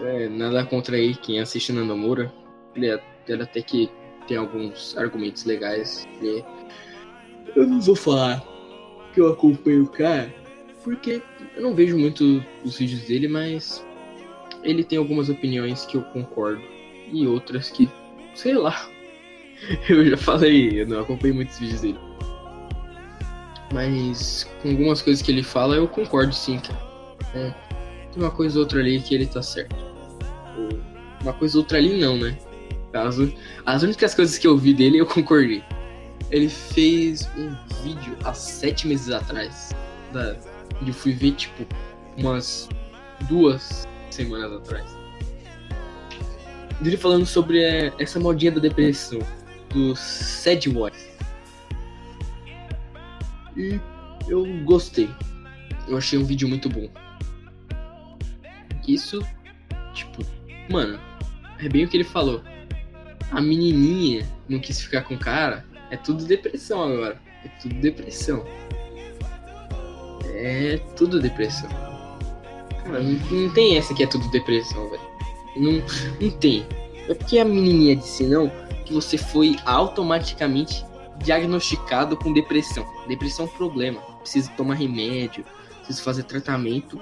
É, 0.00 0.28
nada 0.28 0.64
contra 0.64 0.96
aí 0.96 1.14
quem 1.14 1.40
assiste 1.40 1.72
Nando 1.72 1.96
Moura. 1.96 2.32
Ele, 2.74 2.88
é, 2.88 3.00
ele 3.28 3.42
até 3.42 3.62
que 3.62 3.90
tem 4.26 4.36
alguns 4.36 4.96
argumentos 4.96 5.44
legais. 5.44 6.06
E 6.20 6.44
eu 7.54 7.66
não 7.66 7.80
vou 7.80 7.94
falar 7.94 8.42
que 9.12 9.20
eu 9.20 9.28
acompanho 9.28 9.84
o 9.84 9.88
cara, 9.88 10.34
porque 10.82 11.22
eu 11.54 11.62
não 11.62 11.74
vejo 11.74 11.96
muito 11.98 12.42
os 12.64 12.78
vídeos 12.78 13.02
dele, 13.02 13.28
mas 13.28 13.84
ele 14.62 14.82
tem 14.82 14.98
algumas 14.98 15.28
opiniões 15.28 15.84
que 15.84 15.96
eu 15.96 16.02
concordo 16.02 16.62
e 17.12 17.26
outras 17.26 17.70
que, 17.70 17.88
sei 18.34 18.54
lá. 18.54 18.88
Eu 19.88 20.04
já 20.04 20.16
falei, 20.16 20.80
eu 20.80 20.88
não 20.88 20.98
acompanho 20.98 21.36
muitos 21.36 21.56
vídeos 21.60 21.82
dele. 21.82 21.98
Mas 23.72 24.46
com 24.60 24.70
algumas 24.70 25.00
coisas 25.00 25.22
que 25.22 25.32
ele 25.32 25.42
fala, 25.42 25.76
eu 25.76 25.88
concordo 25.88 26.34
sim, 26.34 26.58
cara. 26.58 26.78
É, 27.34 27.54
tem 28.12 28.22
uma 28.22 28.30
coisa 28.30 28.58
ou 28.58 28.64
outra 28.64 28.80
ali 28.80 29.00
que 29.00 29.14
ele 29.14 29.26
tá 29.26 29.42
certo. 29.42 29.74
Uma 31.22 31.32
coisa 31.32 31.56
ou 31.56 31.62
outra 31.62 31.78
ali 31.78 31.98
não, 31.98 32.16
né? 32.18 32.36
As, 32.92 33.16
as 33.64 33.82
únicas 33.82 34.14
coisas 34.14 34.36
que 34.36 34.46
eu 34.46 34.56
vi 34.56 34.74
dele, 34.74 34.98
eu 34.98 35.06
concordei. 35.06 35.62
Ele 36.30 36.48
fez 36.48 37.28
um 37.36 37.54
vídeo 37.82 38.16
há 38.24 38.34
sete 38.34 38.86
meses 38.86 39.10
atrás. 39.10 39.70
Da, 40.12 40.36
eu 40.86 40.92
fui 40.92 41.12
ver, 41.12 41.32
tipo, 41.32 41.66
umas 42.18 42.68
duas 43.28 43.88
semanas 44.10 44.52
atrás. 44.52 44.96
Ele 46.84 46.96
falando 46.96 47.24
sobre 47.24 47.62
é, 47.62 47.92
essa 47.98 48.18
modinha 48.18 48.52
da 48.52 48.60
depressão, 48.60 49.20
do 49.70 49.94
sad 49.96 50.68
boys. 50.68 51.11
E 53.56 53.80
eu 54.28 54.44
gostei. 54.64 55.08
Eu 55.88 55.96
achei 55.96 56.18
um 56.18 56.24
vídeo 56.24 56.48
muito 56.48 56.68
bom. 56.68 56.88
Isso, 58.86 59.20
tipo, 59.94 60.24
mano, 60.70 60.98
é 61.58 61.68
bem 61.68 61.84
o 61.84 61.88
que 61.88 61.96
ele 61.96 62.04
falou. 62.04 62.42
A 63.30 63.40
menininha 63.40 64.28
não 64.48 64.58
quis 64.58 64.80
ficar 64.80 65.02
com 65.02 65.14
o 65.14 65.18
cara, 65.18 65.64
é 65.90 65.96
tudo 65.96 66.24
depressão 66.24 66.82
agora. 66.82 67.20
É 67.44 67.48
tudo 67.60 67.74
depressão. 67.76 68.44
É 70.34 70.80
tudo 70.96 71.20
depressão. 71.20 71.68
Cara, 72.84 73.02
não, 73.02 73.12
não 73.12 73.52
tem 73.52 73.76
essa 73.76 73.94
que 73.94 74.02
é 74.02 74.06
tudo 74.06 74.28
depressão, 74.30 74.88
velho. 74.90 75.02
Não, 75.56 75.82
não 76.20 76.30
tem. 76.38 76.66
É 77.08 77.14
porque 77.14 77.38
a 77.38 77.44
menininha 77.44 77.96
disse 77.96 78.24
não 78.24 78.50
que 78.84 78.92
você 78.92 79.16
foi 79.16 79.56
automaticamente 79.64 80.84
diagnosticado 81.22 82.16
com 82.16 82.32
depressão. 82.32 82.86
Depressão 83.06 83.46
é 83.46 83.48
um 83.48 83.52
problema. 83.52 84.00
Precisa 84.20 84.50
tomar 84.52 84.74
remédio, 84.74 85.44
precisa 85.78 86.02
fazer 86.02 86.24
tratamento. 86.24 87.00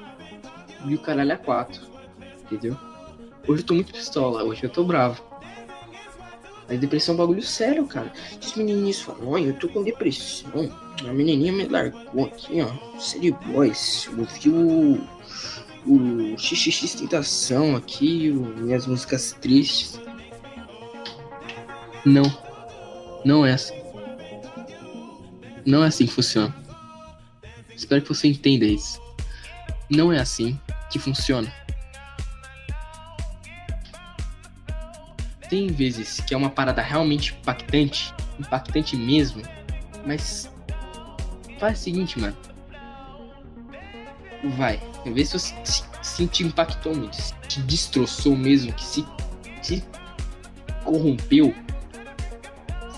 E 0.84 0.94
o 0.94 0.98
caralho 0.98 1.32
é 1.32 1.36
quatro. 1.36 1.82
Entendeu? 2.42 2.76
Hoje 3.46 3.62
eu 3.62 3.66
tô 3.66 3.74
muito 3.74 3.92
pistola, 3.92 4.44
hoje 4.44 4.64
eu 4.64 4.70
tô 4.70 4.84
bravo. 4.84 5.22
Mas 6.68 6.78
depressão 6.78 7.14
é 7.14 7.16
um 7.16 7.18
bagulho 7.18 7.42
sério, 7.42 7.84
cara. 7.86 8.12
Os 8.40 8.54
menininhos 8.54 9.00
falam, 9.00 9.28
olha, 9.28 9.46
eu 9.46 9.54
tô 9.54 9.68
com 9.68 9.82
depressão. 9.82 10.70
A 11.00 11.12
menininha 11.12 11.52
me 11.52 11.66
largou 11.66 12.26
aqui, 12.26 12.60
ó. 12.60 12.98
Série 12.98 13.32
boys. 13.32 14.08
Eu 14.16 14.24
vi 14.24 14.48
o. 14.50 15.20
O 15.86 16.38
XXX 16.38 16.94
Tentação 16.94 17.74
aqui, 17.74 18.30
o, 18.30 18.40
minhas 18.60 18.86
músicas 18.86 19.32
tristes. 19.40 19.98
Não. 22.04 22.22
Não 23.24 23.46
é 23.46 23.54
assim. 23.54 23.79
Não 25.64 25.84
é 25.84 25.88
assim 25.88 26.06
que 26.06 26.12
funciona. 26.12 26.54
Espero 27.74 28.02
que 28.02 28.08
você 28.08 28.28
entenda 28.28 28.64
isso. 28.64 29.00
Não 29.88 30.12
é 30.12 30.18
assim 30.18 30.58
que 30.90 30.98
funciona. 30.98 31.52
Tem 35.48 35.66
vezes 35.66 36.20
que 36.20 36.32
é 36.32 36.36
uma 36.36 36.50
parada 36.50 36.80
realmente 36.80 37.34
impactante, 37.34 38.14
impactante 38.38 38.96
mesmo, 38.96 39.42
mas 40.06 40.48
faz 41.58 41.80
o 41.80 41.82
seguinte, 41.82 42.18
mano. 42.20 42.36
Vai, 44.56 44.80
vê 45.06 45.24
se 45.24 45.32
você 45.38 45.54
se, 45.64 45.82
se 46.02 46.26
te 46.26 46.44
impactou 46.44 46.94
muito, 46.94 47.16
se 47.16 47.34
te 47.48 47.60
destroçou 47.62 48.36
mesmo, 48.36 48.72
que 48.72 48.84
se, 48.84 49.04
se 49.60 49.84
corrompeu. 50.84 51.54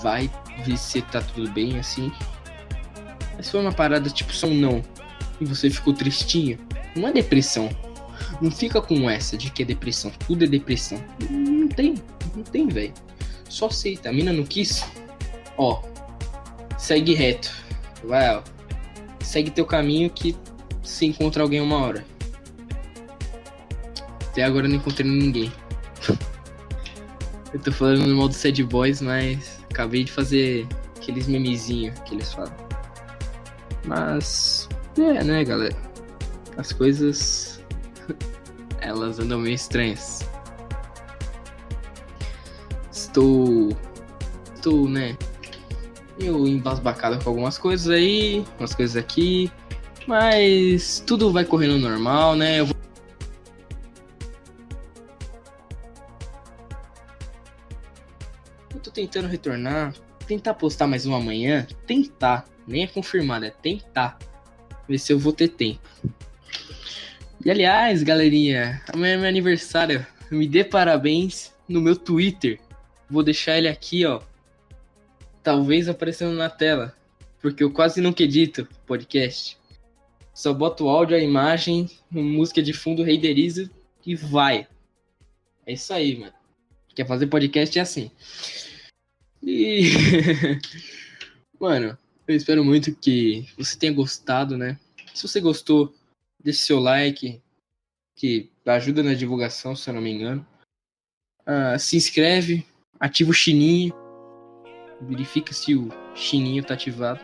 Vai 0.02 0.30
ver 0.64 0.76
se 0.76 1.00
tá 1.02 1.20
tudo 1.22 1.50
bem 1.50 1.78
assim. 1.78 2.12
Mas 3.36 3.50
foi 3.50 3.60
uma 3.60 3.72
parada 3.72 4.08
tipo 4.10 4.32
só 4.32 4.46
um 4.46 4.54
não 4.54 4.82
e 5.40 5.44
você 5.44 5.68
ficou 5.68 5.92
tristinho, 5.92 6.58
não 6.94 7.08
é 7.08 7.12
depressão. 7.12 7.68
Não 8.40 8.50
fica 8.50 8.80
com 8.80 9.10
essa 9.10 9.36
de 9.36 9.50
que 9.50 9.62
é 9.62 9.66
depressão. 9.66 10.10
Tudo 10.26 10.44
é 10.44 10.46
depressão. 10.46 11.02
Não 11.30 11.68
tem. 11.68 11.94
Não 12.34 12.42
tem, 12.42 12.68
velho. 12.68 12.92
Só 13.48 13.66
aceita. 13.66 14.08
A 14.08 14.12
mina 14.12 14.32
não 14.32 14.44
quis. 14.44 14.84
Ó. 15.56 15.82
Segue 16.78 17.14
reto. 17.14 17.52
Vai, 18.04 18.36
ó. 18.36 18.42
Segue 19.20 19.50
teu 19.50 19.64
caminho 19.64 20.10
que 20.10 20.36
se 20.82 21.06
encontra 21.06 21.42
alguém 21.42 21.60
uma 21.60 21.78
hora. 21.78 22.04
Até 24.28 24.44
agora 24.44 24.66
não 24.66 24.76
encontrei 24.76 25.08
ninguém. 25.08 25.52
Eu 27.52 27.60
tô 27.60 27.70
falando 27.70 28.06
no 28.06 28.16
modo 28.16 28.32
sad 28.32 28.62
boys, 28.64 29.02
mas 29.02 29.58
acabei 29.70 30.04
de 30.04 30.10
fazer 30.10 30.66
aqueles 30.96 31.26
memezinhos 31.26 31.98
que 32.00 32.14
eles 32.14 32.32
falam. 32.32 32.71
Mas 33.84 34.68
é, 34.98 35.24
né, 35.24 35.44
galera? 35.44 35.76
As 36.56 36.72
coisas 36.72 37.62
elas 38.80 39.18
andam 39.18 39.38
meio 39.38 39.54
estranhas 39.54 40.32
estou. 43.12 43.76
Estou, 44.54 44.88
né? 44.88 45.16
Eu 46.18 46.46
embasbacado 46.46 47.22
com 47.22 47.30
algumas 47.30 47.58
coisas 47.58 47.88
aí, 47.88 48.44
umas 48.58 48.74
coisas 48.74 48.96
aqui. 48.96 49.52
Mas 50.06 51.02
tudo 51.06 51.30
vai 51.30 51.44
correndo 51.44 51.78
normal, 51.78 52.34
né? 52.34 52.60
Eu 52.60 52.66
vou... 52.66 52.76
Eu 58.74 58.80
tô 58.80 58.90
tentando 58.90 59.28
retornar, 59.28 59.94
tentar 60.32 60.54
postar 60.54 60.86
mais 60.86 61.04
uma 61.04 61.20
manhã, 61.20 61.66
tentar, 61.86 62.46
nem 62.66 62.84
é 62.84 62.86
confirmado, 62.86 63.44
é 63.44 63.50
tentar. 63.50 64.18
Ver 64.88 64.98
se 64.98 65.12
eu 65.12 65.18
vou 65.18 65.30
ter 65.30 65.48
tempo. 65.48 65.86
E 67.44 67.50
aliás, 67.50 68.02
galerinha, 68.02 68.82
amanhã 68.88 69.14
é 69.14 69.16
meu 69.18 69.28
aniversário. 69.28 70.06
Me 70.30 70.48
dê 70.48 70.64
parabéns 70.64 71.52
no 71.68 71.82
meu 71.82 71.94
Twitter. 71.94 72.58
Vou 73.10 73.22
deixar 73.22 73.58
ele 73.58 73.68
aqui, 73.68 74.06
ó. 74.06 74.22
Talvez 75.42 75.86
aparecendo 75.86 76.34
na 76.34 76.48
tela. 76.48 76.96
Porque 77.42 77.62
eu 77.62 77.70
quase 77.70 78.00
nunca 78.00 78.22
edito 78.22 78.66
podcast. 78.86 79.58
Só 80.32 80.54
boto 80.54 80.86
o 80.86 80.88
áudio, 80.88 81.14
a 81.14 81.20
imagem, 81.20 81.90
música 82.10 82.62
de 82.62 82.72
fundo, 82.72 83.02
reiderizo 83.02 83.68
e 84.06 84.16
vai. 84.16 84.66
É 85.66 85.74
isso 85.74 85.92
aí, 85.92 86.16
mano. 86.16 86.32
Quer 86.94 87.06
fazer 87.06 87.26
podcast 87.26 87.78
é 87.78 87.82
assim. 87.82 88.10
E. 89.42 89.90
mano, 91.58 91.98
eu 92.26 92.36
espero 92.36 92.64
muito 92.64 92.94
que 92.94 93.48
você 93.58 93.76
tenha 93.76 93.92
gostado, 93.92 94.56
né? 94.56 94.78
Se 95.12 95.26
você 95.26 95.40
gostou, 95.40 95.94
deixe 96.42 96.60
seu 96.60 96.78
like, 96.78 97.40
que 98.14 98.50
ajuda 98.66 99.02
na 99.02 99.14
divulgação, 99.14 99.74
se 99.74 99.90
eu 99.90 99.94
não 99.94 100.00
me 100.00 100.10
engano. 100.10 100.46
Uh, 101.40 101.78
se 101.78 101.96
inscreve, 101.96 102.64
ativa 103.00 103.30
o 103.30 103.34
chininho, 103.34 103.92
verifica 105.00 105.52
se 105.52 105.74
o 105.74 105.88
chininho 106.14 106.64
tá 106.64 106.74
ativado. 106.74 107.20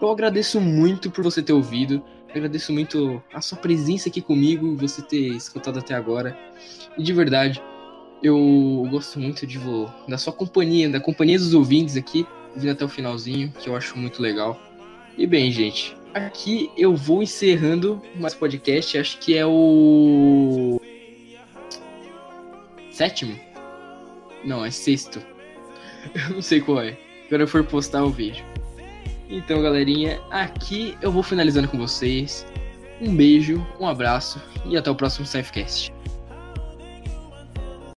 Eu 0.00 0.10
agradeço 0.10 0.60
muito 0.60 1.10
por 1.10 1.24
você 1.24 1.42
ter 1.42 1.52
ouvido. 1.52 2.04
Agradeço 2.28 2.72
muito 2.72 3.22
a 3.32 3.40
sua 3.40 3.58
presença 3.58 4.08
aqui 4.08 4.20
comigo, 4.20 4.76
você 4.76 5.02
ter 5.02 5.28
escutado 5.28 5.78
até 5.78 5.94
agora. 5.94 6.38
E 6.96 7.02
de 7.02 7.12
verdade, 7.12 7.62
eu 8.22 8.86
gosto 8.90 9.18
muito 9.18 9.46
de 9.46 9.58
da 10.08 10.18
sua 10.18 10.32
companhia, 10.32 10.88
da 10.88 11.00
companhia 11.00 11.38
dos 11.38 11.54
ouvintes 11.54 11.96
aqui, 11.96 12.26
vindo 12.56 12.72
até 12.72 12.84
o 12.84 12.88
finalzinho, 12.88 13.52
que 13.58 13.68
eu 13.68 13.76
acho 13.76 13.96
muito 13.96 14.20
legal. 14.20 14.60
E 15.16 15.26
bem, 15.26 15.50
gente, 15.50 15.96
aqui 16.14 16.70
eu 16.76 16.94
vou 16.94 17.22
encerrando 17.22 18.02
mais 18.16 18.34
podcast, 18.34 18.98
acho 18.98 19.18
que 19.18 19.36
é 19.36 19.46
o 19.46 20.80
sétimo? 22.90 23.38
Não, 24.44 24.64
é 24.64 24.70
sexto. 24.70 25.20
Eu 26.14 26.36
não 26.36 26.42
sei 26.42 26.60
qual 26.60 26.80
é. 26.80 26.96
Quando 27.28 27.42
eu 27.42 27.48
for 27.48 27.62
postar 27.64 28.04
o 28.04 28.10
vídeo. 28.10 28.44
Então, 29.28 29.60
galerinha, 29.60 30.20
aqui 30.30 30.96
eu 31.02 31.12
vou 31.12 31.22
finalizando 31.22 31.68
com 31.68 31.76
vocês. 31.76 32.46
Um 33.00 33.14
beijo, 33.14 33.66
um 33.78 33.86
abraço 33.86 34.40
e 34.64 34.76
até 34.76 34.90
o 34.90 34.94
próximo 34.94 35.26
Safecast. 35.26 35.92